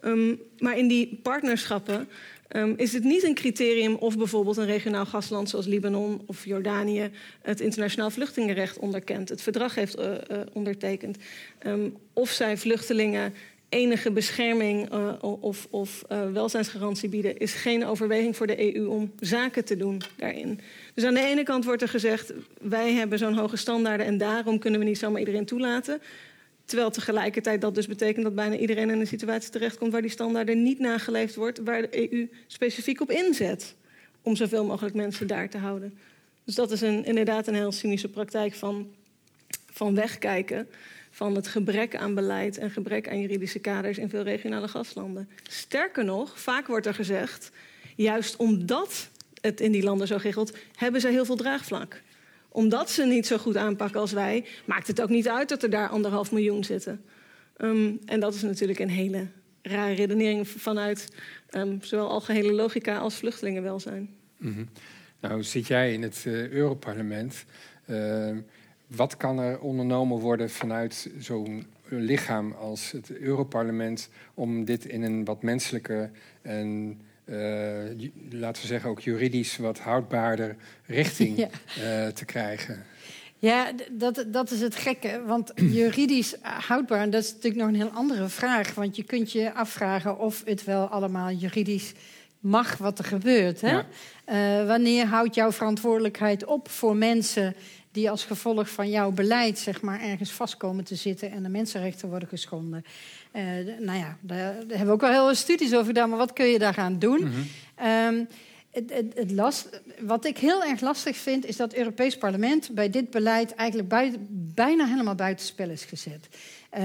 [0.05, 2.07] Um, maar in die partnerschappen
[2.55, 7.11] um, is het niet een criterium of bijvoorbeeld een regionaal gastland zoals Libanon of Jordanië
[7.41, 11.17] het internationaal vluchtelingenrecht onderkent, het verdrag heeft uh, uh, ondertekend.
[11.65, 13.33] Um, of zij vluchtelingen
[13.73, 19.11] enige bescherming uh, of, of uh, welzijnsgarantie bieden, is geen overweging voor de EU om
[19.19, 20.59] zaken te doen daarin.
[20.93, 24.59] Dus aan de ene kant wordt er gezegd: wij hebben zo'n hoge standaarden en daarom
[24.59, 26.01] kunnen we niet zomaar iedereen toelaten.
[26.65, 30.63] Terwijl tegelijkertijd dat dus betekent dat bijna iedereen in een situatie terechtkomt waar die standaarden
[30.63, 33.75] niet nageleefd wordt, waar de EU specifiek op inzet
[34.21, 35.97] om zoveel mogelijk mensen daar te houden.
[36.43, 38.93] Dus dat is een, inderdaad een heel cynische praktijk van,
[39.71, 40.67] van wegkijken
[41.13, 45.29] van het gebrek aan beleid en gebrek aan juridische kaders in veel regionale gastlanden.
[45.43, 47.51] Sterker nog, vaak wordt er gezegd,
[47.95, 49.09] juist omdat
[49.41, 52.01] het in die landen zo geregeld, hebben ze heel veel draagvlak.
[52.49, 55.69] Omdat ze niet zo goed aanpakken als wij, maakt het ook niet uit dat er
[55.69, 57.05] daar anderhalf miljoen zitten.
[57.57, 59.27] Um, en dat is natuurlijk een hele
[59.61, 61.13] rare redenering vanuit
[61.51, 64.09] um, zowel algehele logica als vluchtelingenwelzijn.
[64.37, 64.69] Mm.
[65.19, 67.45] Nou zit jij in het uh, Europarlement.
[67.87, 68.37] Uh,
[68.95, 75.25] wat kan er ondernomen worden vanuit zo'n lichaam als het Europarlement om dit in een
[75.25, 76.09] wat menselijke
[76.41, 77.37] en uh,
[78.29, 81.47] laten we zeggen ook juridisch wat houdbaarder richting ja.
[81.77, 82.83] uh, te krijgen?
[83.37, 85.21] Ja, dat, dat is het gekke.
[85.25, 88.73] Want juridisch houdbaar, dat is natuurlijk nog een heel andere vraag.
[88.73, 91.93] Want je kunt je afvragen of het wel allemaal juridisch
[92.39, 93.61] mag wat er gebeurt.
[93.61, 93.71] Hè?
[93.71, 93.85] Ja.
[94.61, 97.55] Uh, wanneer houdt jouw verantwoordelijkheid op voor mensen
[97.93, 102.09] die als gevolg van jouw beleid zeg maar, ergens vastkomen te zitten en de mensenrechten
[102.09, 102.85] worden geschonden.
[103.35, 103.41] Uh,
[103.79, 106.33] nou ja, daar, daar, hebben we ook wel heel veel studies over gedaan, maar wat
[106.33, 107.19] kun je daar gaan doen?
[107.19, 107.87] Mm -hmm.
[107.87, 108.27] um,
[108.73, 113.55] het, wat ik heel erg lastig vind, is dat het Europees Parlement bij dit beleid
[113.55, 113.89] eigenlijk
[114.29, 116.27] bijna helemaal buitenspel is gezet.
[116.77, 116.81] Uh,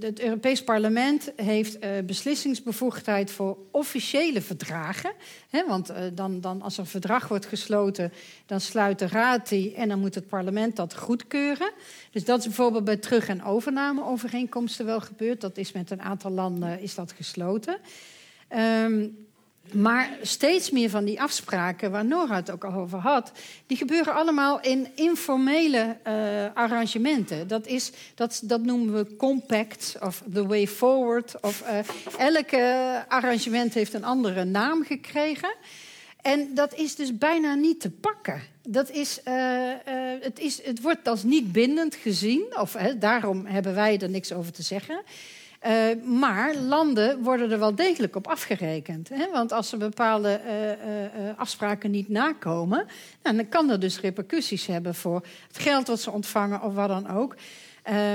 [0.00, 5.12] het Europees Parlement heeft uh, beslissingsbevoegdheid voor officiële verdragen.
[5.50, 8.12] Hè, want uh, dan, dan als er een verdrag wordt gesloten,
[8.46, 11.70] dan sluit de Raad die en dan moet het parlement dat goedkeuren.
[12.10, 15.40] Dus dat is bijvoorbeeld bij terug- en overnameovereenkomsten wel gebeurd.
[15.40, 17.78] Dat is met een aantal landen is dat gesloten.
[18.84, 19.27] Um,
[19.74, 23.32] maar steeds meer van die afspraken, waar Nora het ook al over had,
[23.66, 26.12] die gebeuren allemaal in informele uh,
[26.54, 27.48] arrangementen.
[27.48, 31.40] Dat, is, dat, dat noemen we compact of the way forward.
[31.40, 31.78] Of, uh,
[32.18, 35.54] elke arrangement heeft een andere naam gekregen.
[36.22, 38.42] En dat is dus bijna niet te pakken.
[38.62, 39.34] Dat is, uh,
[40.20, 44.52] het, is, het wordt als niet bindend gezien, of daarom hebben wij er niks over
[44.52, 45.02] te zeggen.
[45.66, 49.08] Uh, maar landen worden er wel degelijk op afgerekend.
[49.08, 49.30] Hè?
[49.32, 50.76] Want als ze bepaalde uh, uh,
[51.36, 52.86] afspraken niet nakomen,
[53.22, 56.88] nou, dan kan dat dus repercussies hebben voor het geld wat ze ontvangen of wat
[56.88, 57.36] dan ook.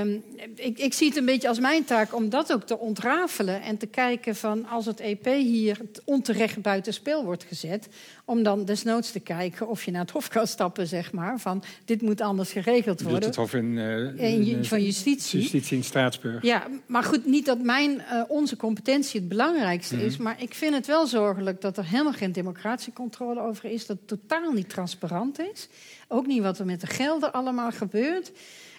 [0.00, 0.22] Um,
[0.54, 3.76] ik, ik, zie het een beetje als mijn taak om dat ook te ontrafelen en
[3.76, 7.88] te kijken van als het EP hier onterecht buitenspel wordt gezet,
[8.24, 11.62] om dan desnoods te kijken of je naar het hof kan stappen, zeg maar, van
[11.84, 13.22] dit moet anders geregeld worden.
[13.22, 15.40] het hof in, uh, in, van justitie.
[15.40, 16.42] Justitie in Straatsburg.
[16.42, 20.22] Ja, maar goed, niet dat mijn, uh, onze competentie het belangrijkste is, mhm.
[20.22, 24.08] maar ik vind het wel zorgelijk dat er helemaal geen democratiecontrole over is, dat het
[24.08, 25.68] totaal niet transparant is,
[26.08, 28.32] ook niet wat er met de gelden allemaal gebeurt.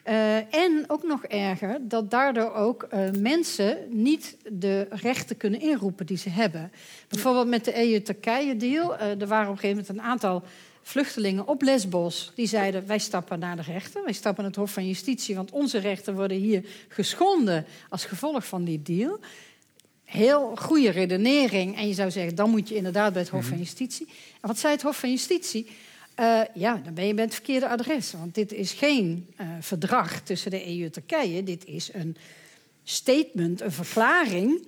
[0.07, 6.05] Uh, en ook nog erger, dat daardoor ook uh, mensen niet de rechten kunnen inroepen
[6.05, 6.71] die ze hebben.
[7.07, 8.93] Bijvoorbeeld met de EU-Turkije-deal.
[8.93, 10.43] Uh, er waren op een gegeven moment een aantal
[10.81, 12.31] vluchtelingen op Lesbos.
[12.35, 15.35] Die zeiden, wij stappen naar de rechter, wij stappen naar het Hof van Justitie...
[15.35, 19.19] want onze rechten worden hier geschonden als gevolg van die deal.
[20.03, 21.77] Heel goede redenering.
[21.77, 23.61] En je zou zeggen, dan moet je inderdaad bij het Hof van mhm.
[23.61, 24.07] Justitie.
[24.41, 25.67] En wat zei het Hof van Justitie?
[26.19, 28.11] Uh, ja, dan ben je bij het verkeerde adres.
[28.11, 31.43] Want dit is geen uh, verdrag tussen de EU en Turkije.
[31.43, 32.17] Dit is een
[32.83, 34.67] statement, een verklaring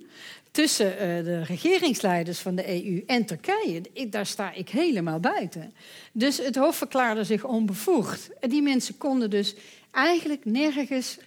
[0.50, 3.80] tussen uh, de regeringsleiders van de EU en Turkije.
[3.92, 5.72] Ik, daar sta ik helemaal buiten.
[6.12, 8.30] Dus het Hof verklaarde zich onbevoegd.
[8.40, 9.54] En die mensen konden dus
[9.90, 11.18] eigenlijk nergens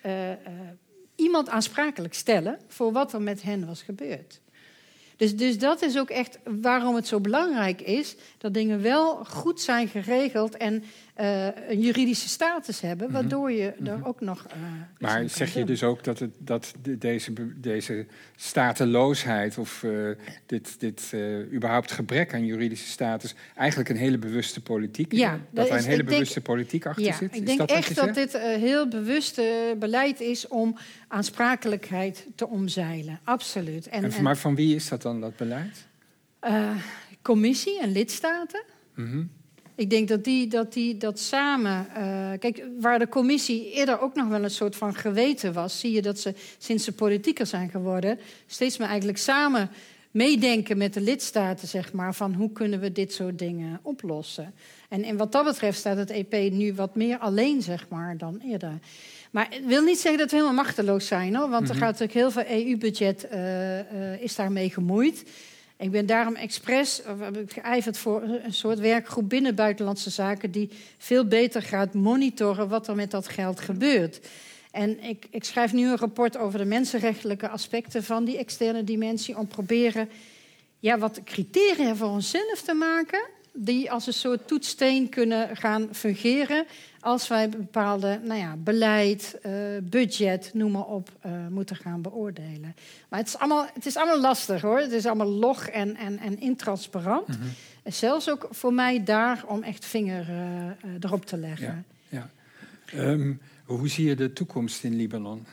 [1.15, 4.41] iemand aansprakelijk stellen voor wat er met hen was gebeurd.
[5.21, 9.61] Dus, dus dat is ook echt waarom het zo belangrijk is dat dingen wel goed
[9.61, 10.83] zijn geregeld en
[11.21, 13.15] uh, een juridische status hebben, mhm.
[13.15, 14.07] waardoor je er mhm.
[14.07, 14.45] ook nog.
[14.45, 14.53] Uh,
[14.99, 18.05] maar zeg je dus ook dat, het, dat de, deze, deze
[18.35, 20.09] stateloosheid of uh,
[20.45, 21.13] dit, dit
[21.53, 26.03] überhaupt gebrek aan juridische status eigenlijk een hele bewuste politiek ja, dat er een hele
[26.03, 27.35] bewuste politiek achter ja, zit?
[27.35, 33.19] Ik denk dat echt dat dit heel bewuste beleid is om aansprakelijkheid te omzeilen.
[33.23, 33.87] Absoluut.
[33.87, 35.89] En, en, maar van wie is dat dan, dat beleid?
[37.21, 38.63] commissie en lidstaten.
[38.95, 39.29] Mm
[39.81, 41.87] ik denk dat die dat, die, dat samen.
[41.97, 45.91] Uh, kijk, waar de commissie eerder ook nog wel een soort van geweten was, zie
[45.91, 49.69] je dat ze sinds ze politieker zijn geworden, steeds meer eigenlijk samen
[50.11, 54.53] meedenken met de lidstaten, zeg maar, van hoe kunnen we dit soort dingen oplossen.
[54.89, 58.41] En, en wat dat betreft staat het EP nu wat meer alleen, zeg maar, dan
[58.45, 58.79] eerder.
[59.31, 61.83] Maar het wil niet zeggen dat we helemaal machteloos zijn, hoor, want er mhm.
[61.83, 65.23] gaat natuurlijk heel veel EU-budget uh, uh, is daarmee gemoeid.
[65.81, 67.01] Ik ben daarom expres
[67.47, 72.95] geijverd voor een soort werkgroep binnen Buitenlandse Zaken die veel beter gaat monitoren wat er
[72.95, 74.19] met dat geld gebeurt.
[74.71, 79.37] En ik, ik schrijf nu een rapport over de mensenrechtelijke aspecten van die externe dimensie
[79.37, 80.09] om proberen
[80.79, 83.21] ja, wat criteria voor onszelf te maken
[83.53, 86.65] die als een soort toetssteen kunnen gaan fungeren
[87.01, 92.75] als wij bepaalde nou ja, beleid, uh, budget, noem maar op, uh, moeten gaan beoordelen.
[93.09, 94.79] Maar het is allemaal, het is allemaal lastig hoor.
[94.79, 97.27] Het is allemaal log en, en, en intransparant.
[97.27, 97.91] Mm -hmm.
[97.91, 101.85] Zelfs ook voor mij daar om echt vinger uh, erop te leggen.
[102.09, 102.29] Ja,
[102.91, 103.09] ja.
[103.09, 105.45] Um, hoe zie je de toekomst in Libanon?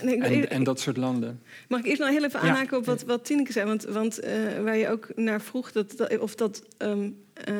[0.00, 1.42] En, en, dat soort landen.
[1.68, 3.66] Mag ik eerst nog heel even aanhaken op wat, wat Tineke zei?
[3.66, 4.30] Want, want uh,
[4.62, 7.16] waar je ook naar vroeg, dat, dat of dat um,
[7.48, 7.54] uh,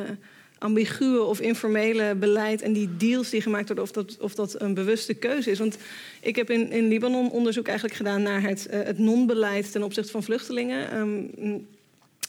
[0.58, 4.74] ambiguë of informele beleid en die deals die gemaakt worden, of dat, of dat een
[4.74, 5.58] bewuste keuze is.
[5.58, 5.78] Want
[6.20, 10.10] ik heb in, in Libanon onderzoek eigenlijk gedaan naar het, uh, het non-beleid ten opzichte
[10.10, 10.96] van vluchtelingen.
[10.96, 11.66] Um,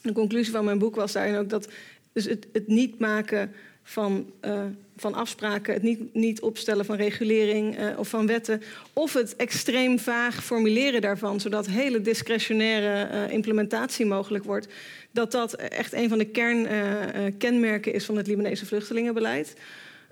[0.02, 1.68] de conclusie van mijn boek was daarin ook dat
[2.14, 3.52] dus het, het niet maken
[3.88, 4.64] van, uh,
[4.98, 8.62] van afspraken, het niet, niet opstellen van regulering uh, of van wetten,
[8.94, 14.68] of het extreem vaag formuleren daarvan, zodat hele discretionaire uh, implementatie mogelijk wordt,
[15.12, 19.54] dat dat echt een van de kernkenmerken is van het Libanese vluchtelingenbeleid.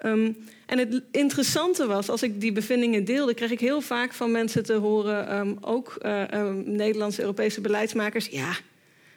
[0.06, 4.32] Um, en het interessante was, als ik die bevindingen deelde, kreeg ik heel vaak van
[4.32, 5.98] mensen te horen, um, ook
[6.34, 8.56] um, Nederlandse, Europese beleidsmakers, ja,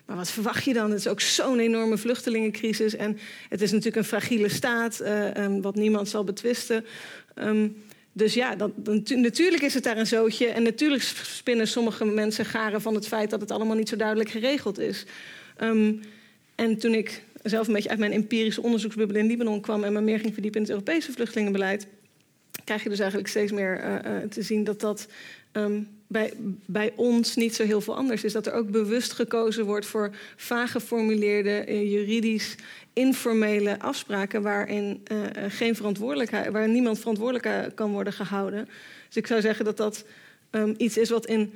[0.06, 0.90] maar wat verwacht je dan?
[0.90, 2.96] Het is ook zo'n enorme vluchtelingencrisis.
[2.96, 6.84] En het is natuurlijk een fragiele staat, uh, wat niemand zal betwisten.
[7.34, 7.76] Um,
[8.12, 8.70] dus ja, dat,
[9.14, 10.46] natuurlijk is het daar een zootje.
[10.46, 14.30] En natuurlijk spinnen sommige mensen garen van het feit dat het allemaal niet zo duidelijk
[14.30, 15.04] geregeld is.
[15.60, 16.00] Um,
[16.54, 20.00] en toen ik zelf een beetje uit mijn empirische onderzoeksbubbel in Libanon kwam en me
[20.00, 21.86] meer ging verdiepen in het Europese vluchtelingenbeleid,
[22.64, 25.08] krijg je dus eigenlijk steeds meer uh, uh, te zien dat dat
[26.06, 26.32] bij,
[26.64, 28.32] bij ons niet zo heel veel anders is.
[28.32, 32.54] Dat er ook bewust gekozen wordt voor vaag geformuleerde, uh, juridisch
[32.92, 38.68] informele afspraken waarin uh, geen verantwoordelijkheid, waar niemand verantwoordelijk kan worden gehouden.
[39.06, 40.04] Dus ik zou zeggen dat dat
[40.50, 41.52] um, iets is wat in,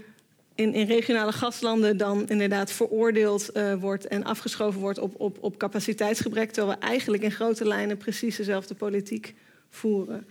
[0.54, 5.56] in, in, regionale gastlanden dan inderdaad veroordeeld uh, wordt en afgeschoven wordt op, op, op
[5.58, 9.34] capaciteitsgebrek, terwijl we eigenlijk in grote lijnen precies dezelfde politiek
[9.70, 10.26] voeren.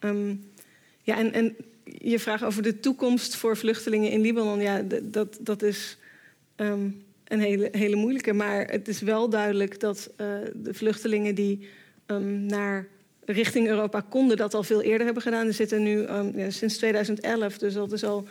[0.00, 0.50] Um,
[1.02, 1.56] ja, en
[1.98, 5.98] je vraag over de toekomst voor vluchtelingen in Libanon, ja, dat, dat is.
[6.56, 8.32] Um, een hele, hele moeilijke.
[8.32, 11.68] Maar het is wel duidelijk dat uh, de vluchtelingen die
[12.06, 12.86] um, naar
[13.24, 15.46] richting Europa konden, dat al veel eerder hebben gedaan.
[15.46, 18.26] Er zitten nu ja, sinds 2011, dus dat is al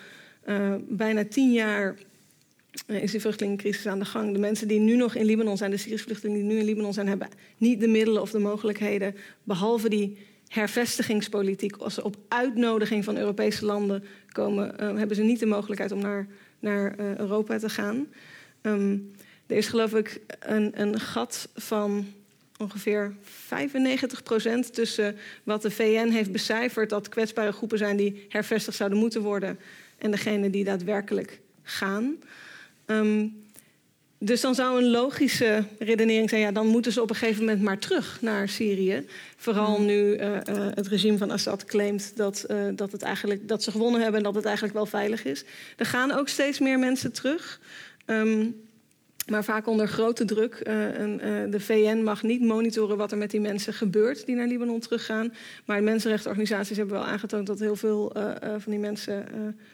[0.48, 1.96] uh, bijna tien jaar.
[2.88, 4.34] Uh, is die vluchtelingencrisis aan de gang.
[4.34, 6.94] De mensen die nu nog in Libanon zijn, de Syrische vluchtelingen die nu in Libanon
[6.94, 10.18] zijn, hebben niet de middelen of de mogelijkheden, behalve die
[10.52, 11.76] hervestigingspolitiek.
[11.76, 16.28] Als ze op uitnodiging van Europese landen komen, hebben ze niet de mogelijkheid om naar,
[16.60, 18.08] naar Europa te gaan.
[18.62, 19.12] Um,
[19.48, 22.06] er is geloof ik een, een gat van
[22.58, 23.16] ongeveer
[24.66, 29.22] 95% tussen wat de VN heeft becijferd dat kwetsbare groepen zijn die hervestigd zouden moeten
[29.22, 29.60] worden
[29.98, 32.16] en degene die daadwerkelijk gaan.
[32.86, 33.41] Um,
[34.24, 37.62] dus dan zou een logische redenering zijn: ja, dan moeten ze op een gegeven moment
[37.62, 39.06] maar terug naar Syrië.
[39.38, 43.64] Vooral nu uh, uh, het regime van Assad claimt dat, uh, dat, het eigenlijk, dat
[43.64, 45.44] ze gewonnen hebben en dat het eigenlijk wel veilig is.
[45.78, 47.60] Er gaan ook steeds meer mensen terug.
[48.06, 48.56] Um,
[49.28, 50.54] maar vaak onder grote druk.
[50.54, 51.18] En,
[51.50, 55.34] de VN mag niet monitoren wat er met die mensen gebeurt die naar Libanon teruggaan.
[55.66, 58.12] Maar mensenrechtenorganisaties hebben wel aangetoond dat heel veel
[58.58, 59.26] van die mensen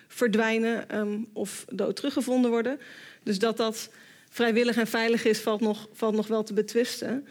[0.07, 2.79] verdwijnen um, of dood teruggevonden worden.
[3.23, 3.89] Dus dat dat
[4.37, 7.27] vrijwillig en veilig is, valt nog, valt nog wel te betwisten.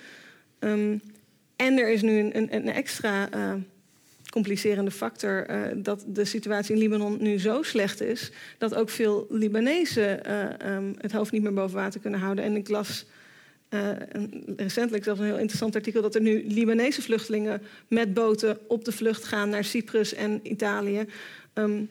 [0.60, 1.00] Um,
[1.56, 3.28] en er is nu een, een, een extra
[4.30, 9.26] complicerende factor uh, dat de situatie in Libanon nu zo slecht is dat ook veel
[9.30, 12.44] Libanezen uh, um, het hoofd niet meer boven water kunnen houden.
[12.44, 13.06] En ik las
[14.56, 18.92] recentelijk zelfs een heel interessant artikel dat er nu Libanese vluchtelingen met boten op de
[18.92, 21.06] vlucht gaan naar Cyprus en Italië.
[21.54, 21.90] Um,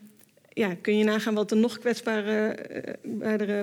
[0.56, 2.56] ja, kun je nagaan wat de nog kwetsbare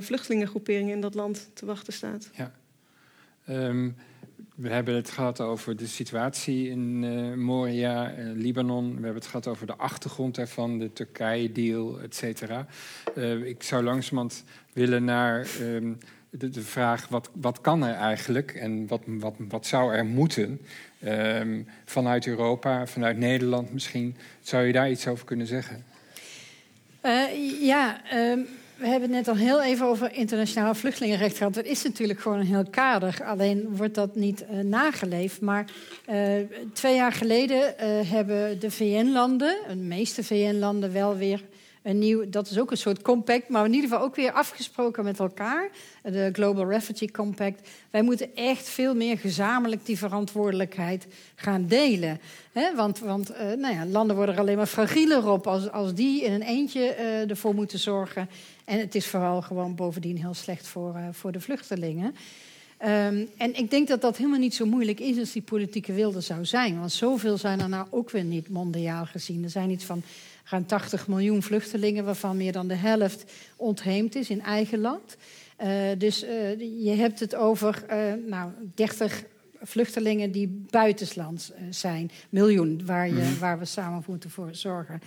[0.01, 2.31] vluchtelingengroeperingen in dat land te wachten staat.
[2.35, 2.53] Ja.
[3.49, 3.97] Um,
[4.55, 8.87] we hebben het gehad over de situatie in uh, Moria, uh, Libanon.
[8.89, 12.67] We hebben het gehad over de achtergrond daarvan, de Turkije-deal, et cetera.
[13.45, 15.99] Ik zou langzamerhand willen naar um,
[16.31, 20.61] de, vraag: wat, wat kan er eigenlijk en wat, wat, wat zou er moeten
[21.05, 24.17] um, vanuit Europa, vanuit Nederland misschien?
[24.41, 25.85] Zou je daar iets over kunnen zeggen?
[27.61, 28.01] Ja.
[28.15, 28.47] Um
[28.83, 31.55] we hebben het net al heel even over internationaal vluchtelingenrecht gehad.
[31.55, 33.19] Dat is natuurlijk gewoon een heel kader.
[33.25, 35.41] Alleen wordt dat niet uh, nageleefd.
[35.41, 35.65] Maar
[36.11, 36.33] uh,
[36.73, 37.75] twee jaar geleden
[38.07, 41.43] hebben de VN-landen, de meeste VN-landen, wel weer
[42.29, 45.71] dat is ook een soort compact, maar in ieder geval ook weer afgesproken met elkaar.
[46.03, 47.69] De Global Refugee Compact.
[47.91, 52.21] Wij moeten echt veel meer gezamenlijk die verantwoordelijkheid gaan delen.
[52.77, 56.25] Want want uh, nou ja, landen worden er alleen maar fragieler op als, als die
[56.25, 58.29] in een eentje uh, ervoor moeten zorgen.
[58.65, 62.15] En het is vooral gewoon bovendien heel slecht voor, uh, voor de vluchtelingen.
[62.85, 66.21] Um, en ik denk dat dat helemaal niet zo moeilijk is als die politieke wilde
[66.21, 66.79] zou zijn.
[66.79, 69.45] Want zoveel zijn er nou ook weer niet mondiaal gezien.
[69.45, 70.03] Er zijn iets van
[70.45, 75.17] ruim 80 miljoen vluchtelingen, waarvan meer dan de helft ontheemd is in eigen land.
[75.63, 79.25] Uh, dus uh, je hebt het over uh, nou, 30
[79.63, 82.11] vluchtelingen die buitenslands zijn.
[82.29, 83.39] Miljoen, waar, je, mm.
[83.39, 85.01] waar we samen moeten voor zorgen.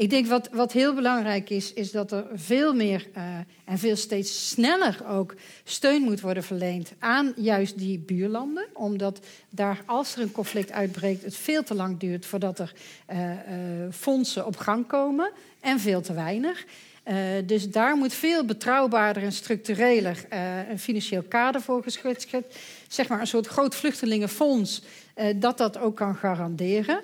[0.00, 3.22] Ik denk wat, wat heel belangrijk is, is dat er veel meer uh,
[3.64, 5.34] en veel steeds sneller ook
[5.64, 8.66] steun moet worden verleend aan juist die buurlanden.
[8.72, 12.72] Omdat daar, als er een conflict uitbreekt, het veel te lang duurt voordat er
[13.10, 13.36] uh, uh,
[13.90, 16.64] fondsen op gang komen en veel te weinig.
[17.08, 17.14] Uh,
[17.46, 22.28] dus daar moet veel betrouwbaarder en structureler uh, een financieel kader voor geschetst.
[22.88, 24.82] Zeg maar een soort groot vluchtelingenfonds
[25.16, 27.00] uh, dat dat ook kan garanderen.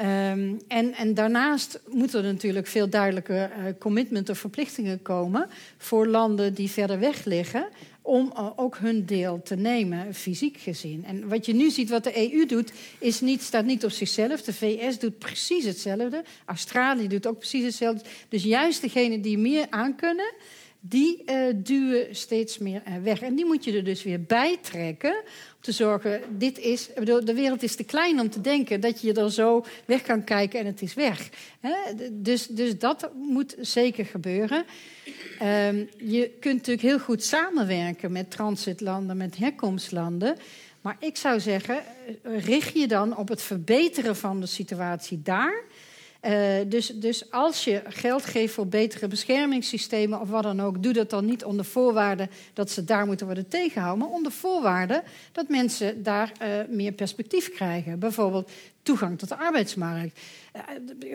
[0.00, 5.48] Um, en, en, daarnaast moeten er natuurlijk veel duidelijker commitment of verplichtingen komen
[5.78, 7.68] voor landen die verder weg liggen,
[8.08, 11.04] om uh, ook hun deel te nemen, fysiek gezien.
[11.04, 14.42] En wat je nu ziet, wat de EU doet, is niet, staat niet op zichzelf.
[14.42, 16.24] De VS doet precies hetzelfde.
[16.44, 18.04] Australië doet ook precies hetzelfde.
[18.28, 20.32] Dus juist degenen die meer aankunnen,
[20.80, 23.20] die uh, duwen steeds meer weg.
[23.20, 25.10] En die moet je er dus weer bij trekken.
[25.10, 26.88] Om te zorgen, dit is,
[27.24, 30.60] de wereld is te klein om te denken dat je er zo weg kan kijken
[30.60, 31.28] en het is weg.
[32.12, 34.64] Dus, dus dat moet zeker gebeuren.
[35.42, 40.36] Um, je kunt natuurlijk heel goed samenwerken met transitlanden, met herkomstlanden.
[40.80, 41.76] Maar ik zou zeggen,
[42.22, 45.62] eh, richt je dan op het verbeteren van de situatie daar.
[46.22, 50.92] Uh, dus, dus als je geld geeft voor betere beschermingssystemen of wat dan ook, doe
[50.92, 55.02] dat dan niet onder voorwaarde dat ze daar moeten worden tegengehouden, maar onder voorwaarde
[55.32, 57.98] dat mensen daar uh, meer perspectief krijgen.
[57.98, 58.50] Bijvoorbeeld
[58.82, 60.20] toegang tot de arbeidsmarkt.
[60.56, 60.62] Uh,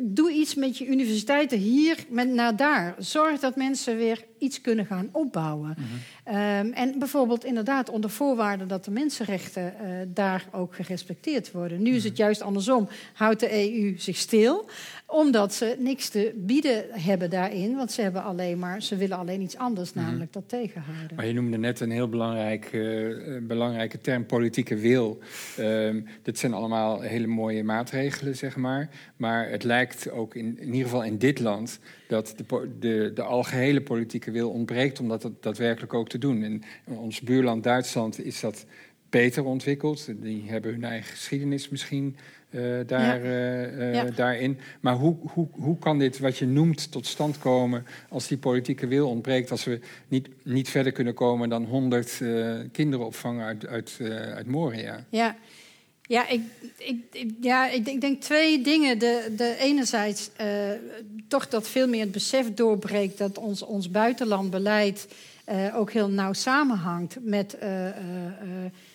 [0.03, 2.95] doe iets met je universiteiten hier met naar daar.
[2.97, 5.76] Zorg dat mensen weer iets kunnen gaan opbouwen.
[5.78, 5.86] Mm
[6.24, 6.36] -hmm.
[6.36, 11.82] um, en bijvoorbeeld inderdaad onder voorwaarde dat de mensenrechten uh, daar ook gerespecteerd worden.
[11.82, 12.22] Nu is het mhm.
[12.22, 12.88] juist andersom.
[13.14, 14.70] Houdt de EU zich stil
[15.14, 17.76] omdat ze niks te bieden hebben daarin.
[17.76, 20.05] Want ze, hebben alleen maar, ze willen alleen iets anders, mhm.
[20.05, 21.16] namelijk dat tegenhouden.
[21.16, 25.20] Maar je noemde net een heel belangrijk, uh, belangrijke term, politieke wil.
[25.59, 28.89] Uh, dit zijn allemaal hele mooie maatregelen, zeg maar.
[29.18, 33.24] Maar het lijkt ook in, in ieder geval in dit land dat de, de, de
[33.24, 36.43] algehele politieke wil ontbreekt om dat daadwerkelijk ook te doen.
[36.43, 38.66] In ons buurland Duitsland is dat
[39.09, 40.07] beter ontwikkeld.
[40.22, 42.16] Die hebben hun eigen geschiedenis misschien
[42.55, 43.21] uh, daar.
[43.25, 44.03] Uh, ja.
[44.15, 44.57] daarin.
[44.79, 48.87] Maar hoe, hoe, hoe kan dit, wat je noemt, tot stand komen als die politieke
[48.87, 53.67] wil ontbreekt, als we niet, niet verder kunnen komen dan 100 uh, kinderen opvangen uit,
[53.67, 53.97] uit,
[54.35, 55.05] uit Moria?
[55.09, 55.35] Ja.
[56.07, 56.41] Ja, ik,
[56.77, 58.99] ik, ja, ik, ik denk twee dingen.
[58.99, 60.47] De, de enerzijds uh,
[61.27, 65.07] toch dat veel meer het besef doorbreekt dat ons, ons buitenlandbeleid
[65.49, 67.87] uh, ook heel nauw samenhangt met, uh,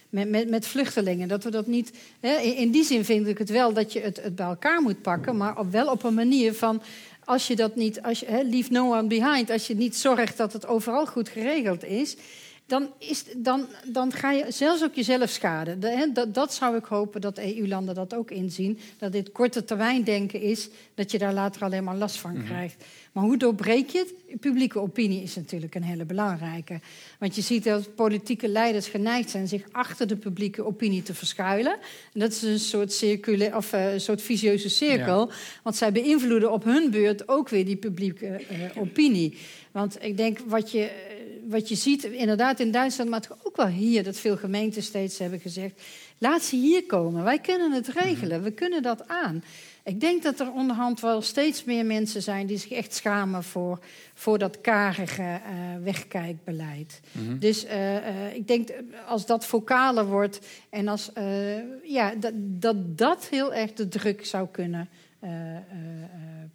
[0.08, 1.28] met, met, met, vluchtelingen.
[1.28, 1.92] Dat we dat niet.
[2.20, 5.02] Hè, in die zin vind ik het wel dat je het, het bij elkaar moet
[5.02, 6.82] pakken, maar op, wel op een manier van.
[7.24, 10.36] Als je dat niet, als je, hè, leave no one behind, als je niet zorgt
[10.36, 12.16] dat het overal goed geregeld is,
[12.68, 15.80] dan, is, dan, dan ga je zelfs ook jezelf schaden.
[15.80, 18.78] De, dat, dat, zou ik hopen dat EU-landen dat ook inzien.
[18.98, 22.44] Dat dit korte termijn denken is, dat je daar later alleen maar last van mhm.
[22.44, 22.84] krijgt.
[23.12, 24.40] Maar hoe doorbreek je het?
[24.40, 26.80] Publieke opinie is natuurlijk een hele belangrijke.
[27.18, 31.72] Want je ziet dat politieke leiders geneigd zijn zich achter de publieke opinie te verschuilen.
[32.12, 35.30] En dat is een soort, circule, of, uh, een soort visieuze cirkel.
[35.62, 39.38] Want zij beïnvloeden op hun beurt ook weer die publieke uh, opinie.
[39.72, 40.90] Want ik denk wat je
[41.48, 45.40] wat je ziet, inderdaad in Duitsland, maar ook wel hier, dat veel gemeenten steeds hebben
[45.40, 45.82] gezegd:
[46.18, 47.24] laat ze hier komen.
[47.24, 49.44] Wij kunnen het regelen, we kunnen dat aan.
[49.84, 53.78] Ik denk dat er onderhand wel steeds meer mensen zijn die zich echt schamen voor,
[54.14, 55.40] voor dat karige uh,
[55.84, 57.00] wegkijkbeleid.
[57.12, 57.38] Mm-hmm.
[57.38, 58.68] Dus uh, uh, ik denk
[59.06, 60.40] als dat vocaler wordt
[60.70, 61.10] en als
[61.82, 64.88] ja, dat, dat dat heel erg de druk zou kunnen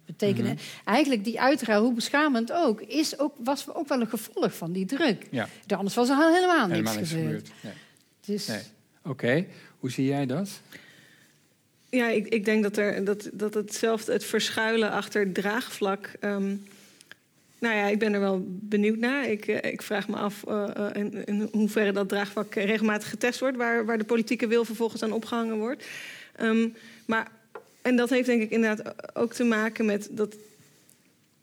[0.04, 0.52] betekenen.
[0.52, 0.62] Mhm.
[0.84, 4.86] Eigenlijk die uitruil, hoe beschamend ook, is ook, was ook wel een gevolg van die
[4.86, 5.26] druk.
[5.30, 5.48] Ja.
[5.66, 7.50] Anders was er helemaal, helemaal niks gebeurd.
[7.60, 7.76] gebeurd.
[8.20, 8.46] Dus...
[8.46, 8.62] Nee.
[9.06, 9.46] Oké,
[9.78, 10.60] hoe zie jij dat?
[11.90, 16.10] Ja, ik, ik denk dat, er, dat, dat hetzelfde, het verschuilen achter draagvlak.
[16.20, 16.66] Um,
[17.58, 19.28] nou ja, ik ben er wel benieuwd naar.
[19.28, 23.84] Ik, ik vraag me af uh, in, in, hoeverre dat draagvlak regelmatig getest wordt, waar,
[23.84, 25.86] waar de politieke wil vervolgens aan opgehangen wordt.
[26.40, 26.74] Um,
[27.06, 27.30] maar
[27.84, 30.36] en dat heeft denk ik inderdaad ook te maken met dat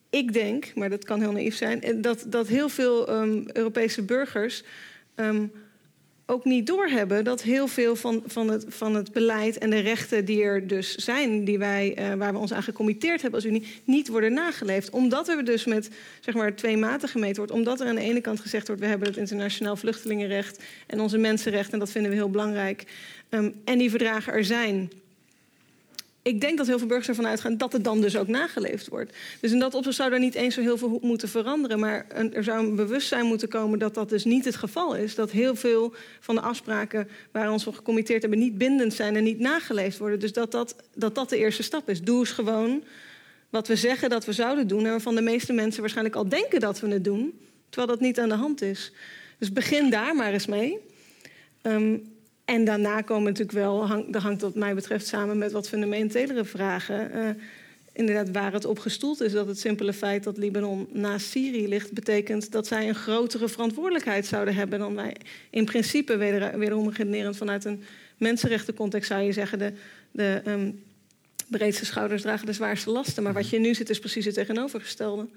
[0.10, 4.64] ik denk, maar dat kan heel naïef zijn, dat, dat heel veel um, Europese burgers
[5.16, 5.52] um,
[6.26, 10.26] ook niet doorhebben dat heel veel van, van, het, van het beleid en de rechten
[10.26, 13.68] die er dus zijn, die wij, uh, waar we ons aan gecommitteerd hebben als Unie,
[13.84, 14.90] niet worden nageleefd.
[14.90, 15.90] Omdat er dus met
[16.20, 17.52] zeg maar, twee maten gemeten wordt.
[17.52, 21.18] Omdat er aan de ene kant gezegd wordt, we hebben het internationaal vluchtelingenrecht en onze
[21.18, 22.84] mensenrechten, en dat vinden we heel belangrijk.
[23.30, 24.92] Um, en die verdragen er zijn
[26.24, 29.14] ik denk dat heel veel burgers ervan uitgaan dat het dan dus ook nageleefd wordt.
[29.40, 31.80] Dus in dat opzicht zou er niet eens zo heel veel moeten veranderen.
[31.80, 35.16] Maar er zou een bewustzijn moeten komen dat dat dus niet het geval is.
[35.16, 39.16] Dat heel veel van de afspraken waar we ons voor gecommitteerd hebben niet bindend zijn
[39.16, 40.20] en niet nageleefd worden.
[40.20, 42.02] Dus dat dat, dat, dat de eerste stap is.
[42.02, 42.84] Doe eens gewoon
[43.50, 44.84] wat we zeggen dat we zouden doen.
[44.84, 47.40] En waarvan de meeste mensen waarschijnlijk al denken dat we het doen.
[47.70, 48.92] Terwijl dat niet aan de hand is.
[49.38, 50.78] Dus begin daar maar eens mee.
[51.62, 55.70] Um, en daarna komen natuurlijk wel, hang, dat hangt wat mij betreft samen met wat
[55.70, 57.12] fundamentelere vragen.
[57.16, 57.30] Uh,
[57.94, 61.92] inderdaad, waar het op gestoeld is, dat het simpele feit dat Libanon naast Syrië ligt,
[61.92, 65.16] betekent dat zij een grotere verantwoordelijkheid zouden hebben dan wij.
[65.50, 67.84] In principe, weder, wederom redenerend vanuit een
[68.18, 69.74] mensenrechtencontext, zou je zeggen, de,
[70.12, 70.84] de um,
[71.48, 73.24] breedste schouders dragen de zwaarste lasten.
[73.24, 75.28] Maar wat je nu ziet, is precies het tegenovergestelde.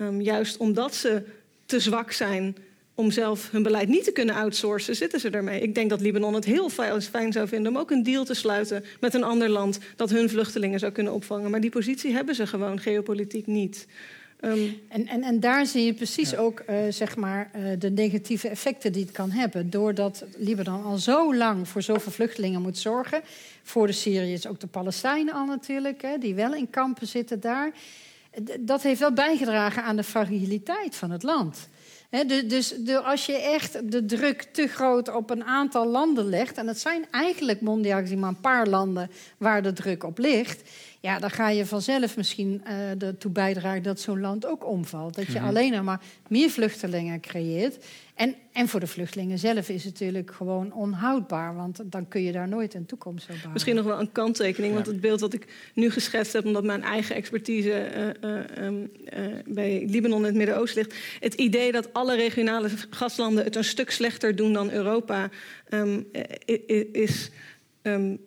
[0.00, 1.22] Um, juist omdat ze
[1.66, 2.56] te zwak zijn
[2.98, 5.60] om zelf hun beleid niet te kunnen outsourcen, zitten ze ermee.
[5.60, 6.68] Ik denk dat Libanon het heel
[7.00, 10.30] fijn zou vinden om ook een deal te sluiten met een ander land dat hun
[10.30, 11.50] vluchtelingen zou kunnen opvangen.
[11.50, 13.86] Maar die positie hebben ze gewoon geopolitiek niet.
[14.40, 18.48] Ehm, en, en, en daar zie je precies ook uh, zeg maar, uh, de negatieve
[18.48, 19.70] effecten die het kan hebben.
[19.70, 23.20] Doordat Libanon al zo lang voor zoveel vluchtelingen moet zorgen.
[23.62, 27.72] Voor de Syriërs ook de Palestijnen al natuurlijk, hè, die wel in kampen zitten daar.
[28.60, 31.68] Dat heeft wel bijgedragen aan de fragiliteit van het land.
[32.46, 36.56] Dus de, als je echt de druk te groot op een aantal landen legt...
[36.56, 40.62] en het zijn eigenlijk mondiaal gezien maar een paar landen waar de druk op ligt
[41.00, 45.14] ja, dan ga je vanzelf misschien uh, ertoe bijdragen dat zo'n land ook omvalt.
[45.14, 45.48] Dat je mhm.
[45.48, 47.84] alleen maar meer vluchtelingen creëert.
[48.18, 51.54] En, en voor de vluchtelingen zelf is het natuurlijk gewoon onhoudbaar.
[51.54, 53.52] Want dan kun je daar nooit een toekomst op bouwen.
[53.52, 54.74] Misschien nog wel een kanttekening.
[54.74, 56.44] Want het beeld dat ik nu geschetst heb...
[56.44, 60.94] omdat mijn eigen expertise uh, uh, bij Libanon in het Midden-Oosten ligt...
[61.20, 65.30] het idee dat alle regionale gaslanden het een stuk slechter doen dan Europa...
[65.70, 66.06] Um,
[66.92, 67.30] is...
[67.82, 68.20] Um,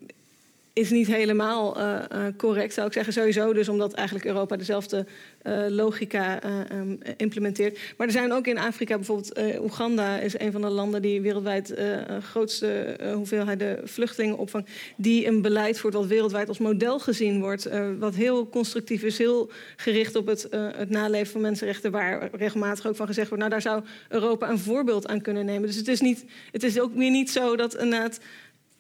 [0.74, 3.14] is niet helemaal uh, uh, correct, zou ik zeggen.
[3.14, 5.06] Sowieso dus omdat eigenlijk Europa dezelfde
[5.44, 6.40] uh, logica
[6.72, 7.80] um, implementeert.
[7.98, 9.40] Maar er zijn ook in Afrika bijvoorbeeld...
[9.62, 14.70] Oeganda is een van de landen die wereldwijd de grootste hoeveelheid vluchtelingen opvangt...
[14.96, 17.70] die een beleid voert wat wereldwijd als model gezien wordt.
[18.00, 21.92] wat heel constructief is, heel gericht op het, het naleven van mensenrechten...
[21.92, 23.44] waar regelmatig ook van gezegd wordt...
[23.44, 25.68] nou, daar zou Europa een voorbeeld aan kunnen nemen.
[25.68, 28.20] Dus het is, niet, het is ook weer niet zo dat inderdaad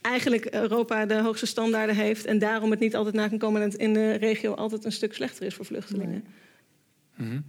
[0.01, 3.69] eigenlijk Europa de hoogste standaarden heeft en daarom het niet altijd na kan komen en
[3.69, 6.23] het in de regio altijd een stuk slechter is voor vluchtelingen.
[7.15, 7.39] Mhm.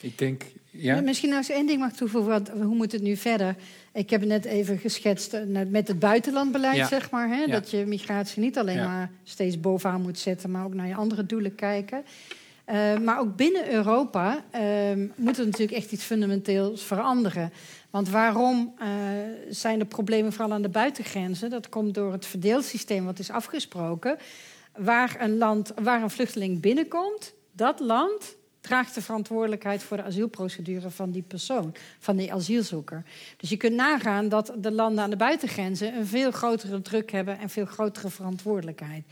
[0.00, 1.00] Ik denk, ja.
[1.00, 3.56] Misschien als één ding mag toevoegen, want hoe moet het nu verder?
[3.92, 7.28] Ik heb het net even geschetst eh, met het buitenlandbeleid, zeg maar.
[7.28, 7.46] Hè?
[7.46, 11.26] Dat je migratie niet alleen maar steeds bovenaan moet zetten, maar ook naar je andere
[11.26, 12.04] doelen kijken.
[12.72, 14.60] Uh, maar ook binnen Europa uh,
[15.16, 17.52] moet er natuurlijk echt iets fundamenteels veranderen.
[17.90, 18.86] Want waarom uh,
[19.48, 21.50] zijn er problemen vooral aan de buitengrenzen?
[21.50, 24.18] Dat komt door het verdeelsysteem wat is afgesproken.
[24.76, 30.90] Waar een, land, waar een vluchteling binnenkomt, dat land draagt de verantwoordelijkheid voor de asielprocedure
[30.90, 33.04] van die persoon, van die asielzoeker.
[33.36, 37.38] Dus je kunt nagaan dat de landen aan de buitengrenzen een veel grotere druk hebben
[37.38, 39.04] en veel grotere verantwoordelijkheid.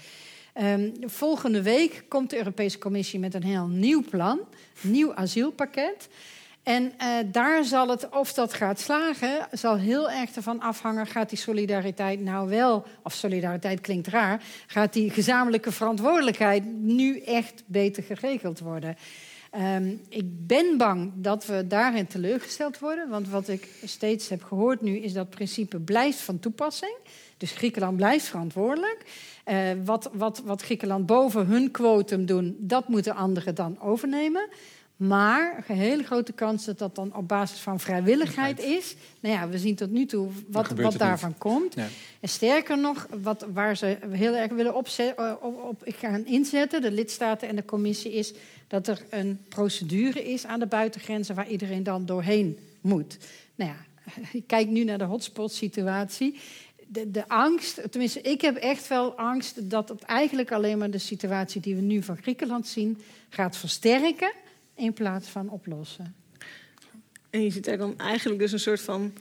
[0.61, 4.41] Um, volgende week komt de Europese Commissie met een heel nieuw plan,
[4.81, 6.09] nieuw asielpakket.
[6.67, 11.07] En uh, daar zal het, of dat gaat slagen, zal heel erg ervan afhangen.
[11.07, 17.62] Gaat die solidariteit nou wel, of solidariteit klinkt raar, gaat die gezamenlijke verantwoordelijkheid nu echt
[17.67, 18.97] beter geregeld worden?
[19.77, 23.09] Um, ik ben bang dat we daarin teleurgesteld worden.
[23.09, 26.97] Want wat ik steeds heb gehoord nu is dat principe blijft van toepassing.
[27.37, 29.05] Dus Griekenland blijft verantwoordelijk.
[29.47, 34.49] Uh, wat, wat, wat Griekenland boven hun quotum doen, dat moeten anderen dan overnemen.
[34.97, 38.94] Maar een hele grote kans dat dat dan op basis van vrijwilligheid is.
[39.20, 41.74] Nou ja, we zien tot nu toe wat, wat daarvan komt.
[42.20, 46.90] En sterker nog, wat, waar ze heel erg willen opzet, op, op, gaan inzetten, de
[46.90, 48.34] lidstaten en de commissie, is
[48.66, 53.18] dat er een procedure is aan de buitengrenzen waar iedereen dan doorheen moet.
[53.55, 53.76] Nou ja,
[54.38, 56.40] ik kijk nu naar de hotspot-situatie.
[56.86, 60.99] De, de, angst, tenminste, ik heb echt wel angst dat het eigenlijk alleen maar de
[60.99, 64.32] situatie die we nu van Griekenland zien gaat versterken
[64.77, 66.14] in plaats van oplossen.
[67.31, 69.12] En je ziet er dan eigenlijk dus een soort van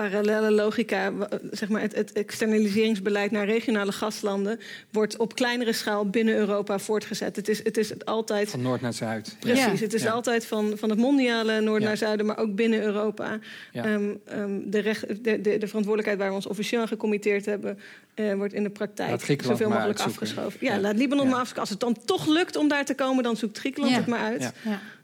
[0.00, 1.12] parallele logica,
[1.50, 7.36] zeg maar het, het, externaliseringsbeleid naar regionale gastlanden, wordt op kleinere schaal binnen Europa voortgezet.
[7.36, 8.50] Het is, het is altijd.
[8.50, 9.36] Van noord naar zuid.
[9.40, 13.38] Precies, het is altijd van, van het mondiale noord naar zuiden, maar ook binnen Europa.
[13.74, 17.78] Um, um, de, recht, de, de, de, verantwoordelijkheid waar we ons officieel aan gecommitteerd hebben,
[18.14, 20.58] uh, wordt in de praktijk zoveel mogelijk afgeschoven.
[20.60, 21.60] Ja, laat Libanon maar afgeschoven.
[21.60, 24.52] Als het dan toch lukt om daar te komen, dan zoekt Griekenland het maar uit.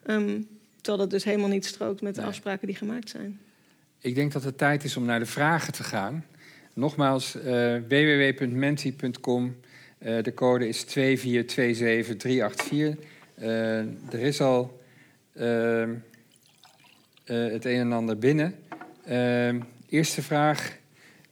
[0.07, 3.40] Um, terwijl dat dus helemaal niet strookt met de afspraken die gemaakt zijn.
[4.05, 6.25] Ik denk dat het tijd is om naar de vragen te gaan.
[6.75, 7.43] Nogmaals, uh,
[7.89, 9.57] www.menti.com.
[9.99, 10.91] Uh, de code is 2427384.
[13.39, 13.79] Uh,
[14.13, 14.81] er is al
[15.35, 15.95] ehm,
[17.25, 18.55] eh, het een en ander binnen.
[19.05, 20.77] Ehm, eerste vraag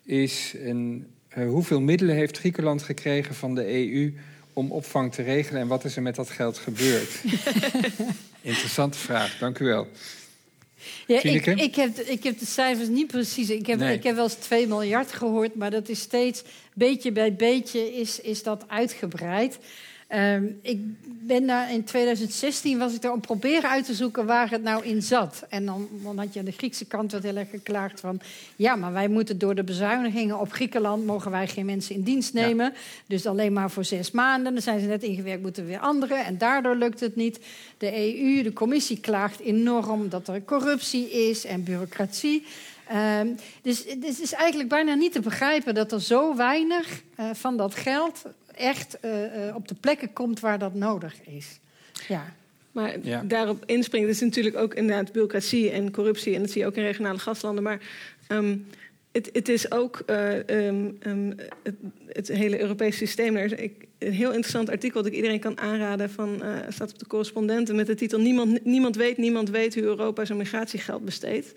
[0.05, 4.15] is: een, hoeveel middelen heeft Griekenland gekregen van de EU
[4.53, 7.23] om opvang te regelen en wat is er met dat geld gebeurd?
[8.41, 9.89] Interessante vraag, dank u wel.
[11.07, 13.51] Ja, ik, ik, heb, ik heb de cijfers niet precies.
[13.51, 16.43] Ik heb, ik heb wel eens 2 miljard gehoord, maar dat is steeds
[16.75, 19.59] beetje bij beetje is, is dat uitgebreid.
[20.15, 20.79] Um, ik
[21.27, 24.85] ben daar in 2016 was ik er om proberen uit te zoeken waar het nou
[24.85, 25.45] in zat.
[25.49, 28.21] En dan, dan had je aan de Griekse kant wat heel erg geklaagd van...
[28.57, 31.07] ja, maar wij moeten door de bezuinigingen op Griekenland...
[31.07, 32.73] mogen wij geen mensen in dienst nemen.
[33.07, 34.53] Dus alleen maar voor zes maanden.
[34.53, 36.25] Dan zijn ze net ingewerkt, moeten weer anderen.
[36.25, 37.41] En daardoor lukt het niet.
[37.79, 42.45] De EU, de commissie klaagt enorm dat er corruptie is en bureaucratie...
[43.21, 47.57] Um, dus het is eigenlijk bijna niet te begrijpen dat er zo weinig uh, van
[47.57, 48.23] dat geld
[48.63, 51.59] echt uh, op de plekken komt waar dat nodig is.
[52.09, 52.35] Ja.
[52.73, 56.35] Maar daarop inspringt is natuurlijk ook inderdaad bureaucratie en corruptie.
[56.35, 57.63] En dat zie je ook in regionale gastlanden.
[57.63, 57.81] Maar
[58.27, 58.57] ehm,
[59.13, 60.17] het, het, is ook uh,
[61.63, 61.75] het,
[62.09, 63.37] het, hele Europese systeem.
[63.37, 66.11] Er is een heel interessant artikel dat ik iedereen kan aanraden.
[66.11, 69.83] Van, uh, staat op de correspondenten met de titel niemand, niemand weet, niemand weet hoe
[69.83, 71.53] Europa zijn migratiegeld besteedt.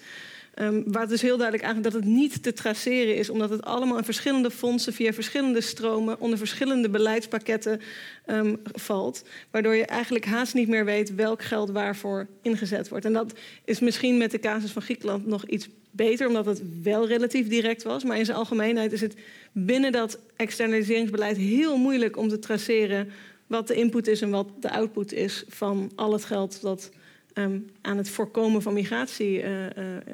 [0.61, 3.97] Um, waar dus heel duidelijk aangeeft dat het niet te traceren is, omdat het allemaal
[3.97, 7.81] in verschillende fondsen, via verschillende stromen, onder verschillende beleidspakketten
[8.27, 9.23] um, valt.
[9.51, 13.05] Waardoor je eigenlijk haast niet meer weet welk geld waarvoor ingezet wordt.
[13.05, 13.33] En dat
[13.65, 17.83] is misschien met de casus van Griekenland nog iets beter, omdat het wel relatief direct
[17.83, 18.03] was.
[18.03, 19.15] Maar in zijn algemeenheid is het
[19.51, 23.09] binnen dat externaliseringsbeleid heel moeilijk om te traceren
[23.47, 26.91] wat de input is en wat de output is van al het geld dat
[27.37, 29.67] um, aan het voorkomen van migratie uh, uh,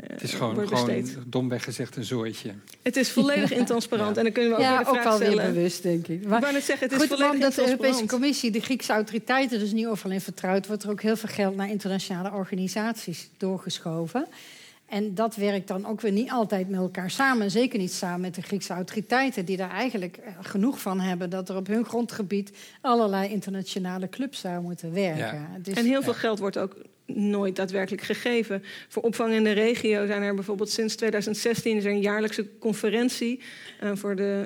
[0.07, 2.51] Het is gewoon, gewoon domweg gezegd een zooitje.
[2.81, 4.11] Het is volledig intransparant.
[4.11, 4.17] Ja.
[4.17, 5.37] En dan kunnen we ook ja, weer de vraag ook stellen.
[5.37, 6.27] wel bewust, denk ik.
[6.27, 9.71] Maar, ik zeggen, het is goed, volledig omdat de Europese Commissie, de Griekse autoriteiten dus
[9.71, 10.67] niet overal in vertrouwt...
[10.67, 14.27] wordt er ook heel veel geld naar internationale organisaties doorgeschoven...
[14.91, 17.51] En dat werkt dan ook weer niet altijd met elkaar samen.
[17.51, 21.49] Zeker niet samen met de Griekse autoriteiten, die daar eigenlijk eh, genoeg van hebben dat
[21.49, 25.47] er op hun grondgebied allerlei internationale clubs zouden moeten werken.
[25.63, 25.73] Ja.
[25.73, 26.75] en heel veel geld wordt ook
[27.05, 28.63] nooit daadwerkelijk gegeven.
[28.87, 33.39] Voor opvang in de regio zijn er bijvoorbeeld sinds 2016 is er een jaarlijkse conferentie
[33.83, 34.45] uh, voor de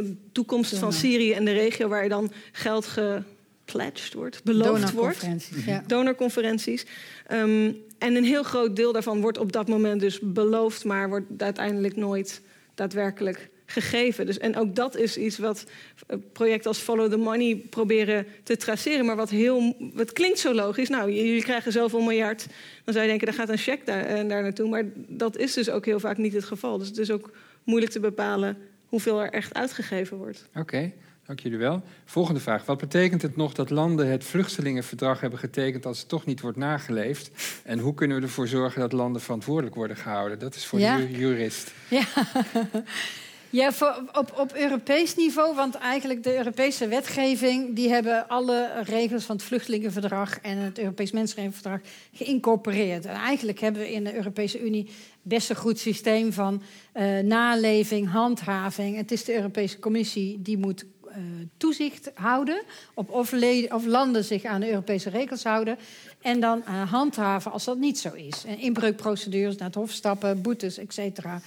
[0.00, 2.86] uh, toekomst van Syrië en de regio, waar je dan geld
[3.68, 5.26] gepledged wordt, beloofd wordt.
[5.66, 5.82] Ja.
[5.86, 6.86] Donorconferenties.
[7.32, 11.26] Um, en een heel groot deel daarvan wordt op dat moment dus beloofd, maar wordt
[11.38, 12.40] uiteindelijk nooit
[12.74, 14.26] daadwerkelijk gegeven.
[14.26, 15.64] Dus, en ook dat is iets wat
[16.06, 19.04] eh, projecten als Follow the Money proberen te traceren.
[19.04, 19.76] Maar wat heel.
[19.94, 20.88] Wat klinkt zo logisch.
[20.88, 22.46] Nou, jullie krijgen zoveel miljard.
[22.84, 24.68] Dan zou je denken, daar gaat een cheque daar, eh, daar naartoe.
[24.68, 26.78] Maar dat is dus ook heel vaak niet het geval.
[26.78, 27.30] Dus het is ook
[27.64, 28.56] moeilijk te bepalen
[28.86, 30.48] hoeveel er echt uitgegeven wordt.
[30.54, 30.92] Oké.
[31.28, 31.82] Dank jullie wel.
[32.04, 32.64] Volgende vraag.
[32.64, 36.56] Wat betekent het nog dat landen het vluchtelingenverdrag hebben getekend als het toch niet wordt
[36.56, 37.30] nageleefd?
[37.64, 40.38] En hoe kunnen we ervoor zorgen dat landen verantwoordelijk worden gehouden?
[40.38, 40.96] Dat is voor ja.
[40.96, 41.72] de jurist.
[41.88, 42.04] Ja.
[43.50, 47.76] Ja, voor, op, op Europees niveau, want eigenlijk de Europese wetgeving...
[47.76, 50.40] die hebben alle regels van het Vluchtelingenverdrag...
[50.40, 51.80] en het Europees Mensenrechtenverdrag
[52.12, 53.06] geïncorporeerd.
[53.06, 54.90] En eigenlijk hebben we in de Europese Unie
[55.22, 56.62] best een goed systeem van
[56.94, 58.96] uh, naleving, handhaving.
[58.96, 60.84] Het is de Europese Commissie die moet
[61.56, 62.62] toezicht houden...
[62.94, 63.32] op of,
[63.86, 65.78] landen zich aan de Europese regels houden...
[66.20, 68.44] en dan uh, handhaven als dat niet zo is.
[68.44, 71.40] En inbreukprocedures, naar het hof stappen, boetes, et cetera...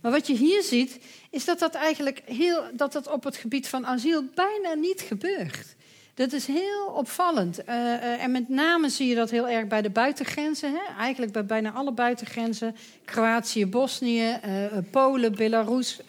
[0.00, 0.98] Maar wat je hier ziet,
[1.30, 5.74] is dat dat eigenlijk heel, dat dat op het gebied van asiel bijna niet gebeurt.
[6.14, 7.60] Dat is heel opvallend.
[7.60, 10.70] Uh, uh, en met name zie je dat heel erg bij de buitengrenzen.
[10.72, 10.94] Hè?
[10.98, 12.76] Eigenlijk bij bijna alle buitengrenzen.
[13.04, 16.00] Kroatië, Bosnië, uh, Polen, Belarus,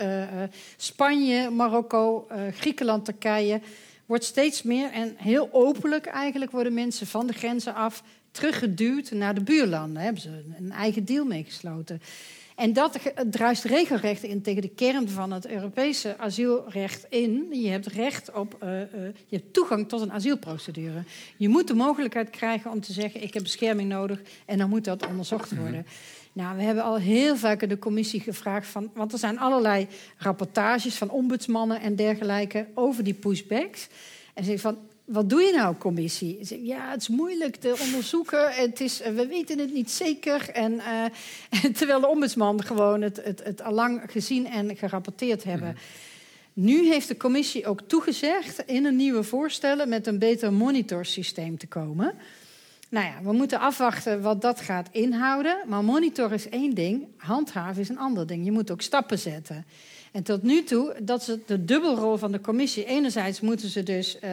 [0.77, 3.61] Spanje, Marokko, Griekenland, Turkije.
[4.05, 9.35] Wordt steeds meer en heel openlijk eigenlijk worden mensen van de grenzen af teruggeduwd naar
[9.35, 9.93] de buurlanden.
[9.93, 12.01] Daar hebben ze een eigen deal mee gesloten.
[12.55, 12.99] En dat
[13.29, 17.47] druist regelrecht in tegen de kern van het Europese asielrecht in.
[17.51, 18.85] Je hebt recht op, uh, uh,
[19.27, 21.03] je hebt toegang tot een asielprocedure.
[21.37, 24.83] Je moet de mogelijkheid krijgen om te zeggen: ik heb bescherming nodig en dan moet
[24.83, 25.61] dat onderzocht mhm.
[25.61, 25.85] worden.
[26.33, 29.87] Nou, we hebben al heel vaak de commissie gevraagd van, want er zijn allerlei
[30.17, 33.87] rapportages van ombudsmannen en dergelijke over die pushbacks.
[34.33, 36.65] En ze van, wat doe je nou, commissie?
[36.65, 38.51] Ja, het is moeilijk te onderzoeken.
[38.51, 40.49] Het is, we weten het niet zeker.
[40.49, 45.67] En, uh, terwijl de ombudsman gewoon het, het, het al lang gezien en gerapporteerd hebben.
[45.67, 45.77] Mhm.
[46.53, 51.67] Nu heeft de commissie ook toegezegd in een nieuwe voorstellen met een beter monitorsysteem te
[51.67, 52.13] komen.
[52.89, 55.57] Nou ja, we moeten afwachten wat dat gaat inhouden.
[55.67, 58.45] Maar monitor is één ding, handhaven is een ander ding.
[58.45, 59.65] Je moet ook stappen zetten.
[60.13, 62.85] En tot nu toe, dat is de dubbelrol van de commissie.
[62.85, 64.31] Enerzijds moeten ze dus uh,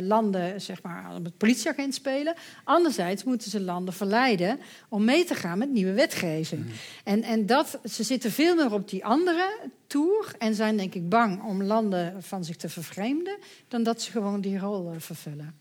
[0.00, 2.34] landen zeg maar, op het politieagent spelen.
[2.64, 4.58] Anderzijds moeten ze landen verleiden
[4.88, 6.64] om mee te gaan met nieuwe wetgeving.
[6.64, 6.74] Mhm.
[7.04, 11.08] En, en dat, ze zitten veel meer op die andere toer en zijn denk ik
[11.08, 13.36] bang om landen van zich te vervreemden...
[13.68, 15.54] dan dat ze gewoon die rol uh, vervullen.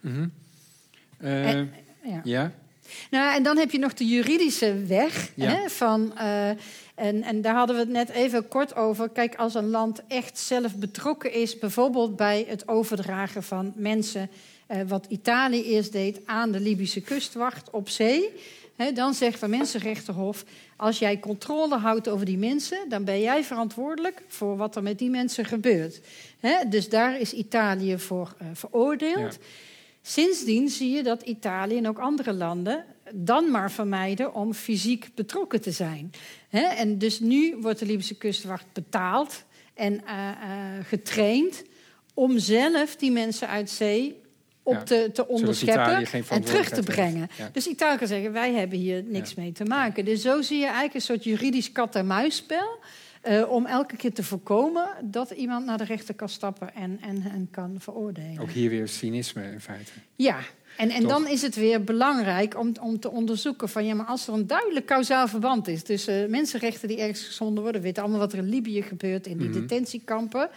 [0.00, 0.32] Mm
[1.18, 2.20] en, ja.
[2.24, 2.52] ja.
[3.10, 6.12] Nou, en dan heb je nog de juridische weg hè, van...
[6.98, 9.08] En, en daar hadden we het net even kort over.
[9.08, 14.30] Kijk, als een land echt zelf betrokken is, bijvoorbeeld bij het overdragen van mensen,
[14.66, 18.30] eh, wat Italië eerst deed aan de Libische kustwacht op zee.
[18.76, 20.44] He, dan zegt de Mensenrechtenhof:
[20.76, 24.98] als jij controle houdt over die mensen, dan ben jij verantwoordelijk voor wat er met
[24.98, 26.00] die mensen gebeurt.
[26.40, 29.38] He, dus daar is Italië voor uh, veroordeeld.
[30.02, 32.84] Sindsdien zie je dat Italië en ook andere landen
[33.14, 36.10] dan maar vermijden om fysiek betrokken te zijn.
[36.50, 39.44] en dus nu wordt de Libische kustwacht betaald
[39.74, 41.64] en uh, uh, getraind
[42.14, 44.20] om zelf die mensen uit zee
[44.62, 47.28] op te, te onderscheppen en terug te brengen.
[47.52, 50.04] Dus Italië kan zeggen, wij hebben hier niks mee te maken.
[50.04, 52.78] Dus zo zie je eigenlijk een soort juridisch kat-en-muisspel...
[53.28, 57.22] Uh, om elke keer te voorkomen dat iemand naar de rechter kan stappen en, en,
[57.32, 58.38] en kan veroordelen.
[58.38, 59.90] Ook hier weer cynisme in feite.
[60.14, 60.38] Ja,
[60.78, 64.26] en, en dan is het weer belangrijk om, om te onderzoeken van ja, maar als
[64.26, 68.02] er een duidelijk kausaal verband is tussen uh, mensenrechten die ergens gezonden worden, we weten
[68.02, 69.60] allemaal wat er in Libië gebeurt in die mhm.
[69.60, 70.48] detentiekampen.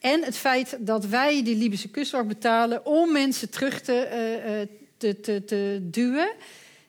[0.00, 5.20] En het feit dat wij die Libische kustwacht betalen om mensen terug te, uh, te,
[5.20, 6.30] te, te duwen.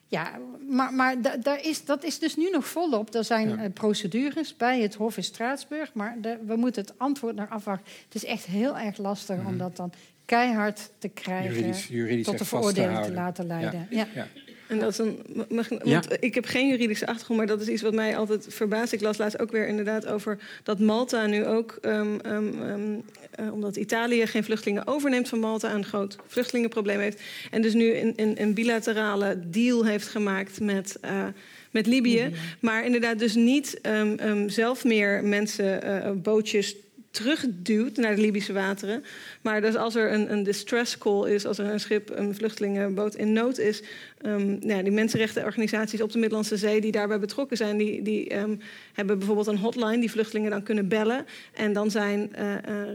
[0.08, 0.38] Ja,
[0.68, 3.14] maar, maar daar is, dat is dus nu nog volop.
[3.14, 7.48] Er zijn procedures bij het Hof in Straatsburg, maar de, we moeten het antwoord naar
[7.48, 7.92] afwachten.
[8.04, 9.92] Het is echt heel erg lastig mm om dat dan
[10.26, 13.86] keihard te krijgen juridisch, tot de veroordeling te laten leiden.
[13.90, 14.06] Ja.
[14.14, 14.26] ja.
[14.68, 15.18] En dat is een,
[15.48, 15.70] mag,
[16.08, 18.92] Ik heb geen juridische achtergrond, maar dat is iets wat mij altijd verbaast.
[18.92, 23.02] Ik las laatst ook weer inderdaad over dat Malta nu ook, um, um,
[23.40, 27.22] uh, omdat Italië geen vluchtelingen overneemt van Malta, een groot vluchtelingenprobleem heeft.
[27.50, 30.98] En dus nu een, een, een bilaterale deal heeft gemaakt met.
[31.04, 31.24] Uh,
[31.70, 36.76] met Libië, maar inderdaad dus niet um, zelf meer mensen, uh, bootjes
[37.16, 39.04] terugduwt naar de Libische wateren.
[39.42, 43.14] Maar dus als er een, een distress call is, als er een schip, een vluchtelingenboot
[43.14, 43.82] in nood is,
[44.26, 48.60] um, nou, die mensenrechtenorganisaties op de Middellandse Zee die daarbij betrokken zijn, die, die um,
[48.92, 51.26] hebben bijvoorbeeld een hotline die vluchtelingen dan kunnen bellen.
[51.54, 52.32] En dan zijn,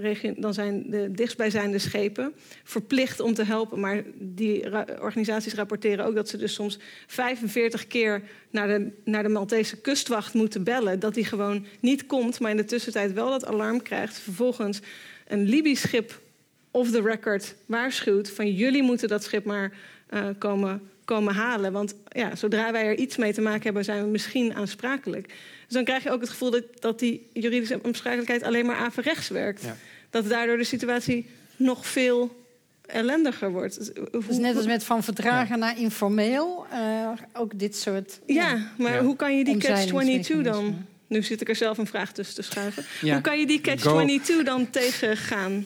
[0.04, 3.80] uh, uh, dan zijn de dichtstbijzijnde schepen verplicht om te helpen.
[3.80, 4.66] Maar die
[5.02, 10.34] organisaties rapporteren ook dat ze dus soms 45 keer naar de, naar de Maltese kustwacht
[10.34, 11.00] moeten bellen.
[11.00, 14.20] Dat die gewoon niet komt, maar in de tussentijd wel dat alarm krijgt.
[14.20, 14.80] Vervolgens
[15.28, 16.20] een Libisch schip
[16.72, 19.72] off the record waarschuwt van jullie moeten dat schip maar
[20.14, 21.72] uh, komen, komen halen.
[21.72, 25.28] Want ja, zodra wij er iets mee te maken hebben, zijn we misschien aansprakelijk.
[25.28, 29.30] Dus dan krijg je ook het gevoel dat, dat die juridische aansprakelijkheid alleen maar averechts
[29.30, 29.64] werkt.
[29.64, 29.76] Ja.
[30.10, 31.26] Dat daardoor de situatie
[31.56, 32.40] nog veel
[32.86, 33.78] ellendiger wordt.
[33.78, 33.92] Dus,
[34.28, 38.20] dus net als met van verdragen naar informeel, uh, ook dit soort.
[38.26, 40.86] Ja, maar hoe kan je die catch-22 dan?
[41.08, 42.86] Nu zit ik er zelf een vraag tussen te schuiven.
[43.02, 45.66] Hoe kan je die catch-22 dan tegengaan?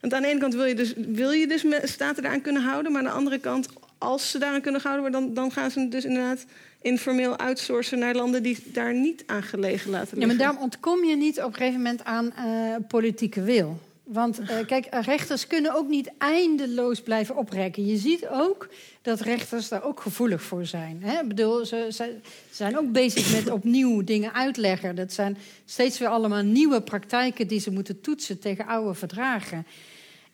[0.00, 2.92] Want aan de ene kant wil je dus, wil je dus staten daaraan kunnen houden,
[2.92, 3.68] maar aan de andere kant,
[4.04, 6.44] als ze daaraan kunnen houden, dan, dan gaan ze dus inderdaad
[6.82, 10.20] informeel outsourcen naar landen die daar niet aan gelegen laten liggen.
[10.20, 13.78] Ja, maar daarom ontkom je niet op een gegeven moment aan uh, politieke wil.
[14.04, 17.86] Want uh, kijk, rechters kunnen ook niet eindeloos blijven oprekken.
[17.86, 18.68] Je ziet ook
[19.02, 21.02] dat rechters daar ook gevoelig voor zijn.
[21.02, 21.20] Hè?
[21.20, 22.16] Ik bedoel, ze, ze,
[22.50, 24.96] zijn ook bezig met opnieuw dingen uitleggen.
[24.96, 29.66] Dat zijn steeds weer allemaal nieuwe praktijken die ze moeten toetsen tegen oude verdragen.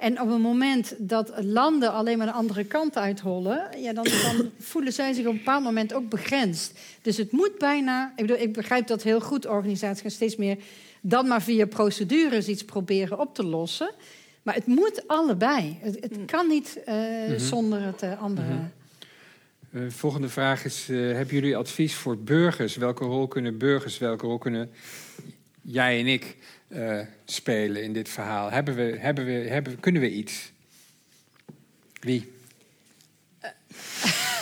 [0.00, 4.50] En op het moment dat landen alleen maar de andere kant uithollen, ja, dan, dan,
[4.58, 6.78] voelen zij zich op een bepaald moment ook begrensd.
[7.02, 10.56] Dus het moet bijna, ik, bedoel, ik begrijp dat heel goed, organisaties gaan steeds meer
[11.00, 13.90] dan maar via procedures iets proberen op te lossen.
[14.42, 15.78] Maar het moet allebei.
[15.80, 16.26] Het, het mm.
[16.26, 17.38] kan niet uh, mm -hmm.
[17.38, 18.52] zonder het uh, andere.
[18.52, 18.70] Mm
[19.70, 19.82] -hmm.
[19.82, 22.76] uh, volgende vraag is: hebben jullie advies voor burgers?
[22.76, 24.70] Welke rol kunnen burgers, welke rol kunnen
[25.62, 26.36] jij en ik
[26.68, 28.50] uh, spelen in dit verhaal?
[28.50, 30.52] Hebben we, hebben we, hebben, kunnen we iets?
[32.00, 32.32] Wie?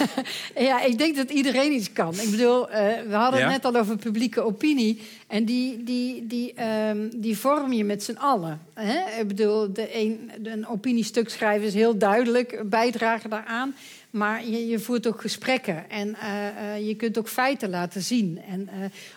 [0.69, 2.21] ja, ik denk dat iedereen iets kan.
[2.21, 2.77] Ik bedoel, uh,
[3.09, 5.01] we hadden het net al over publieke opinie.
[5.27, 6.55] En die, die, die,
[6.89, 8.61] um, die vorm je met z'n allen.
[8.75, 9.21] Hè?
[9.21, 13.75] Ik bedoel, de een, een opiniestuk schrijven is heel duidelijk, bijdragen daaraan.
[14.11, 16.47] Maar je, je voert ook gesprekken en uh,
[16.77, 18.41] uh, je kunt ook feiten laten zien.
[18.49, 18.69] En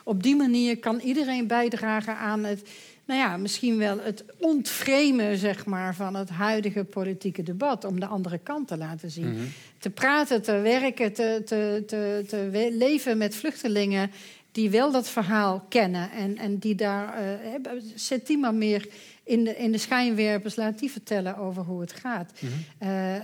[0.03, 2.63] op die manier kan iedereen bijdragen aan het
[3.11, 7.85] nou ja, misschien wel het ontvremen zeg maar, van het huidige politieke debat.
[7.85, 9.33] Om de andere kant te laten zien.
[9.33, 9.43] Mhm.
[9.77, 14.11] Te praten, te werken, te, te, te, te leven met vluchtelingen
[14.51, 16.11] die wel dat verhaal kennen.
[16.11, 17.15] En, en die daar.
[17.21, 18.87] Uh, zet die maar meer
[19.23, 22.31] in de, in de schijnwerpers, laat die vertellen over hoe het gaat.
[22.39, 22.89] Mhm.
[22.89, 23.15] uh,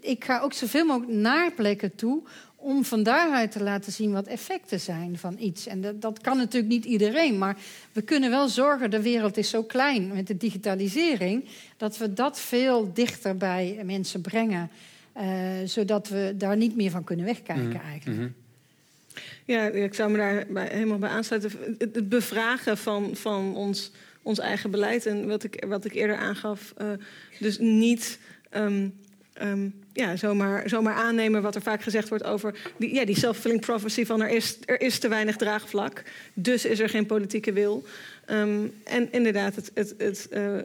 [0.00, 2.22] ik ga ook zoveel mogelijk naar plekken toe
[2.56, 5.66] om van daaruit te laten zien wat effecten zijn van iets.
[5.66, 7.56] En dat, dat, kan natuurlijk niet iedereen, maar
[7.92, 11.44] we kunnen wel zorgen, de wereld is zo klein met de digitalisering,
[11.76, 14.70] dat we dat veel dichter bij mensen brengen,
[15.16, 15.22] uh,
[15.64, 17.86] zodat we daar niet meer van kunnen wegkijken mhm.
[17.86, 18.20] eigenlijk.
[18.20, 18.28] Mhm.
[19.44, 21.50] Ja, ik zou me daar bij, helemaal bij aansluiten.
[21.78, 23.90] Het bevragen van, van ons,
[24.24, 26.88] ons eigen beleid en wat ik, wat ik eerder aangaf, uh,
[27.38, 28.18] dus niet.
[28.56, 28.94] Um,
[29.42, 33.60] um, ja, zomaar, zomaar aannemen wat er vaak gezegd wordt over die, ja, die self-fulfilling
[33.60, 36.02] prophecy van er is, er is te weinig draagvlak,
[36.34, 37.84] dus is er geen politieke wil.
[38.30, 40.58] Um, en inderdaad, het, het, het uh,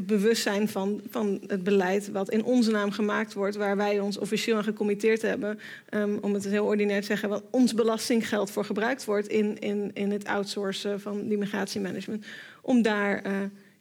[0.00, 4.56] bewustzijn van, van het beleid wat in onze naam gemaakt wordt, waar wij ons officieel
[4.56, 5.58] aan gecommitteerd hebben,
[5.90, 9.90] um, om het heel ordinair te zeggen, wat ons belastinggeld voor gebruikt wordt in, in,
[9.94, 12.24] in het outsourcen van die migratiemanagement,
[12.62, 13.32] om daar uh,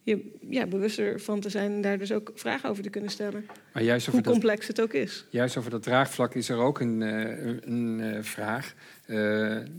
[0.04, 3.46] je ja, bewuster van te zijn en daar dus ook vragen over te kunnen stellen.
[3.74, 5.26] Maar juist over Hoe complex het ook is.
[5.30, 7.02] Juist over dat draagvlak is er ook een,
[7.72, 8.74] een vraag.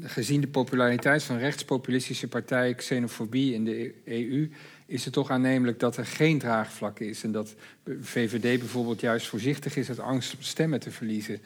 [0.02, 4.48] gezien de populariteit van rechtspopulistische partijen, xenofobie in de EU,
[4.92, 7.22] is het toch aannemelijk dat er geen draagvlak is.
[7.22, 7.54] En dat
[8.00, 11.40] VVD bijvoorbeeld juist voorzichtig is uit angst om stemmen te verliezen.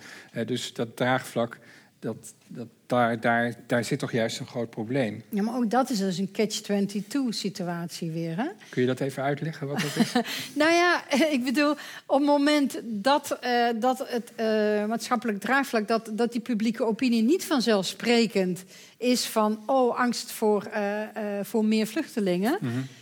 [0.47, 1.59] dus dat draagvlak,
[1.99, 5.23] dat, dat, daar, daar, daar zit toch juist een groot probleem.
[5.29, 8.37] Ja, maar ook dat is dus een catch-22-situatie weer.
[8.37, 8.47] Hè?
[8.69, 10.13] Kun je dat even uitleggen, wat dat is?
[10.63, 11.71] nou ja, ik bedoel,
[12.07, 15.89] op het moment dat, uh, dat het uh, maatschappelijk draagvlak...
[15.89, 18.65] Dat, dat die publieke opinie niet vanzelfsprekend
[18.97, 19.63] is van...
[19.67, 21.01] oh, angst voor, uh,
[21.43, 22.59] voor meer vluchtelingen...
[22.61, 22.96] Mm eh,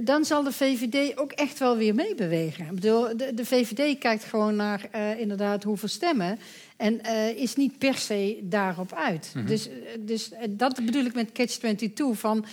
[0.00, 2.64] dan zal de VVD ook echt wel weer meebewegen.
[2.64, 6.38] Ik bedoel, de, de VVD kijkt gewoon naar uh, inderdaad hoeveel stemmen.
[6.76, 9.32] En uh, is niet per se daarop uit.
[9.34, 9.46] Mhm.
[9.46, 9.68] Dus,
[9.98, 12.44] dus dat bedoel ik met Catch-22 van...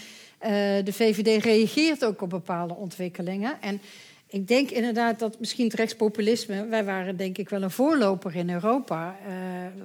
[0.84, 3.62] de VVD reageert ook op bepaalde ontwikkelingen.
[3.62, 3.82] En
[4.28, 6.66] ik denk inderdaad dat misschien het rechtspopulisme...
[6.66, 9.16] wij waren denk ik wel een voorloper in Europa.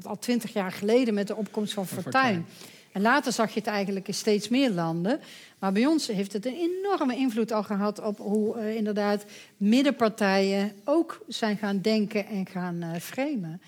[0.03, 2.47] al twintig jaar geleden met de opkomst van Fortuyn.
[2.93, 5.21] En later zag je het eigenlijk in steeds meer landen.
[5.59, 9.25] Maar bij ons heeft het een enorme invloed al gehad op hoe uh, inderdaad
[9.57, 13.61] middenpartijen ook zijn gaan denken en gaan uh, framen.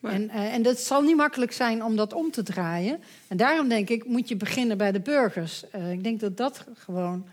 [0.00, 2.98] En, uh, en dat zal niet makkelijk zijn om dat om te draaien.
[3.28, 5.64] En daarom denk ik, moet je beginnen bij de burgers.
[5.90, 7.24] ik denk dat dat gewoon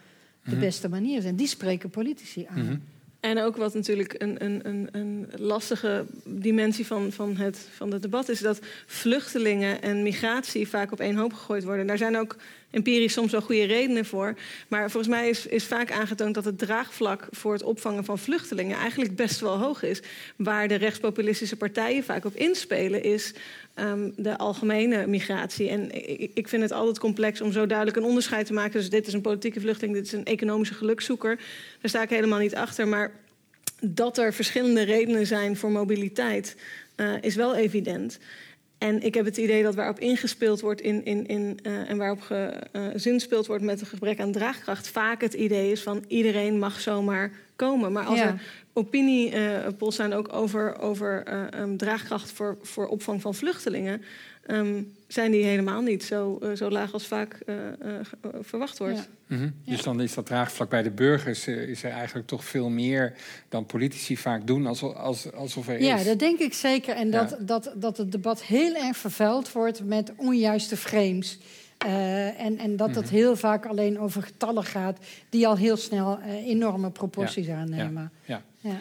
[0.43, 0.59] de mhm.
[0.59, 1.25] beste manier is.
[1.25, 2.65] En die spreken politici aan.
[2.65, 2.77] Mhm.
[3.19, 8.01] En ook wat natuurlijk een, een, een, een lastige dimensie van, van, het, van het
[8.01, 8.39] debat is...
[8.39, 11.87] dat vluchtelingen en migratie vaak op één hoop gegooid worden.
[11.87, 12.35] Daar zijn ook
[12.71, 14.35] empirisch soms wel goede redenen voor.
[14.67, 18.77] Maar volgens mij is, is vaak aangetoond dat het draagvlak voor het opvangen van vluchtelingen
[18.77, 20.01] eigenlijk best wel hoog is.
[20.35, 23.33] Waar de rechtspopulistische partijen vaak op inspelen is
[23.75, 25.69] um, de algemene migratie.
[25.69, 28.79] En ik, ik, vind het altijd complex om zo duidelijk een onderscheid te maken.
[28.79, 31.35] Dus dit is een politieke vluchteling, dit is een economische gelukzoeker.
[31.81, 32.87] Daar sta ik helemaal niet achter.
[32.87, 33.11] Maar
[33.81, 36.55] dat er verschillende redenen zijn voor mobiliteit
[36.95, 38.19] uh, is wel evident.
[38.77, 42.21] En ik heb het idee dat waarop ingespeeld wordt in, in, in, uh, en waarop
[42.71, 46.79] gezinspeeld uh, wordt met een gebrek aan draagkracht, vaak het idee is van iedereen mag
[46.79, 47.91] zomaar komen.
[47.91, 48.27] Maar als ja.
[48.27, 48.41] er
[48.73, 51.23] opiniepolls zijn ook over, over
[51.59, 54.01] um, draagkracht voor, voor opvang van vluchtelingen,
[54.47, 57.99] um, zijn die helemaal niet zo, uh, zo laag als vaak uh, uh,
[58.41, 58.97] verwacht wordt.
[58.97, 59.05] Ja.
[59.27, 59.53] Mm -hmm.
[59.63, 59.71] ja.
[59.71, 63.13] Dus dan is dat draagvlak bij de burgers is er eigenlijk toch veel meer
[63.49, 66.05] dan politici vaak doen, alsof, als, alsof er ja, is.
[66.05, 66.95] dat denk ik zeker.
[66.95, 71.39] En dat, dat, dat het debat heel erg vervuild wordt met onjuiste frames.
[71.77, 73.17] en, en dat het mm -hmm.
[73.17, 74.97] heel vaak alleen over getallen gaat,
[75.29, 77.57] die al heel snel enorme proporties ja.
[77.57, 78.11] aannemen.
[78.25, 78.41] Ja.
[78.59, 78.79] Ja.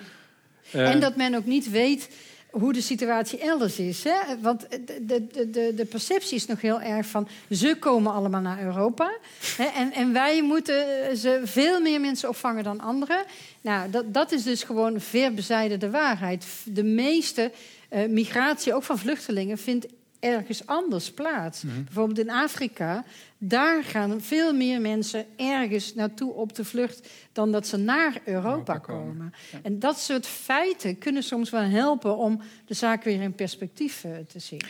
[0.72, 2.08] en dat men ook niet weet
[2.50, 4.04] hoe de situatie elders is.
[4.04, 4.40] Hè?
[4.40, 7.28] Want de, de, de, de perceptie is nog heel erg van...
[7.50, 9.16] ze komen allemaal naar Europa.
[9.56, 9.64] Hè?
[9.64, 10.84] En, en wij moeten
[11.16, 13.24] ze veel meer mensen opvangen dan anderen.
[13.60, 16.46] Nou, dat, dat is dus gewoon ver bezijde de waarheid.
[16.64, 17.52] De meeste
[17.92, 19.58] uh, migratie, ook van vluchtelingen...
[19.58, 19.86] vindt
[20.20, 21.62] ergens anders plaats.
[21.62, 21.84] Mm -hmm.
[21.84, 23.04] Bijvoorbeeld in Afrika,
[23.38, 28.50] daar gaan veel meer mensen ergens naartoe op de vlucht dan dat ze naar Europa,
[28.50, 29.34] Europa komen.
[29.52, 29.58] Ja.
[29.62, 34.16] En dat soort feiten kunnen soms wel helpen om de zaak weer in perspectief uh,
[34.28, 34.62] te zien.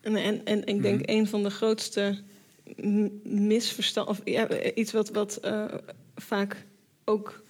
[0.00, 1.18] En, en, en ik denk mm -hmm.
[1.18, 2.18] een van de grootste
[3.22, 5.64] misverstanden, of ja, iets wat, wat uh,
[6.16, 6.66] vaak
[7.04, 7.42] ook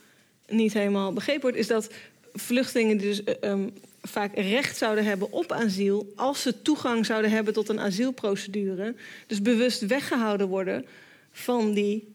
[0.46, 1.90] niet helemaal begrepen wordt, is dat
[2.32, 3.72] vluchtelingen die dus um,
[4.08, 8.94] vaak recht zouden hebben op asiel als ze toegang zouden hebben tot een asielprocedure.
[9.26, 10.86] Dus bewust weggehouden worden
[11.32, 12.14] van die,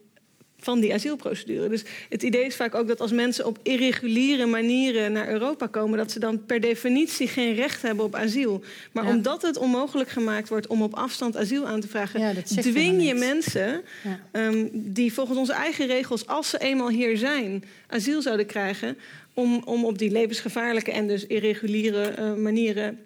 [0.59, 1.69] van die asielprocedure.
[1.69, 5.97] Dus het idee is vaak ook dat als mensen op irreguliere manieren naar Europa komen,
[5.97, 8.63] dat ze dan per definitie geen recht hebben op asiel.
[8.91, 9.09] Maar ja.
[9.09, 13.13] omdat het onmogelijk gemaakt wordt om op afstand asiel aan te vragen, ja, dwing je
[13.13, 14.47] mensen ja.
[14.47, 18.97] um, die volgens onze eigen regels, als ze eenmaal hier zijn, asiel zouden krijgen
[19.33, 22.99] om, om op die levensgevaarlijke en dus irreguliere uh, manieren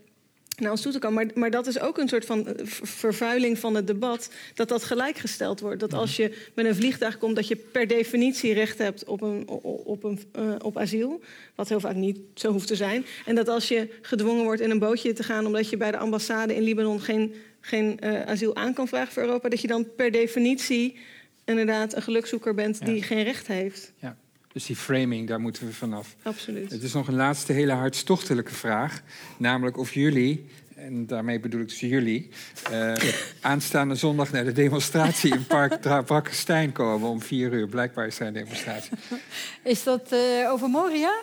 [0.62, 1.26] naar ons toe te komen.
[1.26, 4.84] Maar, maar dat is ook een soort van eh, vervuiling van het debat, dat dat
[4.84, 5.80] gelijkgesteld wordt.
[5.80, 9.48] Dat als je met een vliegtuig komt, dat je per definitie recht hebt op, een,
[9.84, 11.22] op, een, uh, op asiel.
[11.56, 13.06] Wat heel vaak niet zo hoeft te zijn.
[13.26, 15.98] En dat als je gedwongen wordt in een bootje te gaan, omdat je bij de
[15.98, 19.96] ambassade in Libanon geen, geen uh, asiel aan kan vragen voor Europa, dat je dan
[19.96, 20.98] per definitie
[21.46, 23.94] inderdaad een gelukzoeker bent die geen recht heeft.
[24.00, 24.18] Ja.
[24.58, 26.16] Dus die framing, daar moeten we vanaf.
[26.24, 26.72] Absoluut.
[26.72, 29.02] Het is nog een laatste hele hartstochtelijke vraag.
[29.38, 30.46] Namelijk of jullie,
[30.76, 32.30] en daarmee bedoel ik dus jullie...
[32.72, 32.94] Uh,
[33.42, 37.68] aanstaande zondag naar de demonstratie in Park Brakkestein komen om vier uur.
[37.68, 38.92] Blijkbaar is er een demonstratie.
[39.64, 41.22] Is dat uh, over Moria?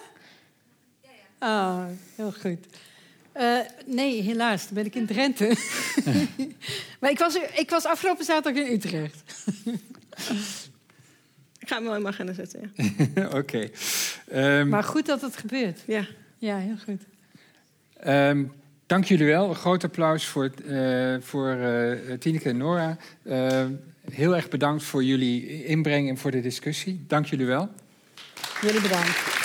[1.03, 1.11] Ja,
[1.41, 1.49] ja.
[1.49, 2.67] Oh, heel goed.
[3.37, 4.65] Uh, nee, helaas.
[4.65, 5.57] Dan ben ik in Drenthe.
[7.01, 9.23] maar ik was, ik was afgelopen zaterdag in Utrecht.
[11.65, 12.73] Ik ga hem wel in mijn agenda zetten.
[13.15, 13.29] Ja.
[13.41, 13.69] Oké.
[14.29, 15.81] Ehm, maar goed dat het gebeurt.
[15.87, 16.07] Ja,
[16.39, 17.03] ja heel goed.
[18.07, 18.53] Um,
[18.87, 19.49] dank jullie wel.
[19.49, 22.97] Een groot applaus voor, uh, voor uh, Tineke en Nora.
[23.23, 23.65] Uh,
[24.11, 27.05] heel erg bedankt voor jullie inbreng en voor de discussie.
[27.09, 27.71] Dank jullie wel.
[28.61, 29.44] Jullie bedankt.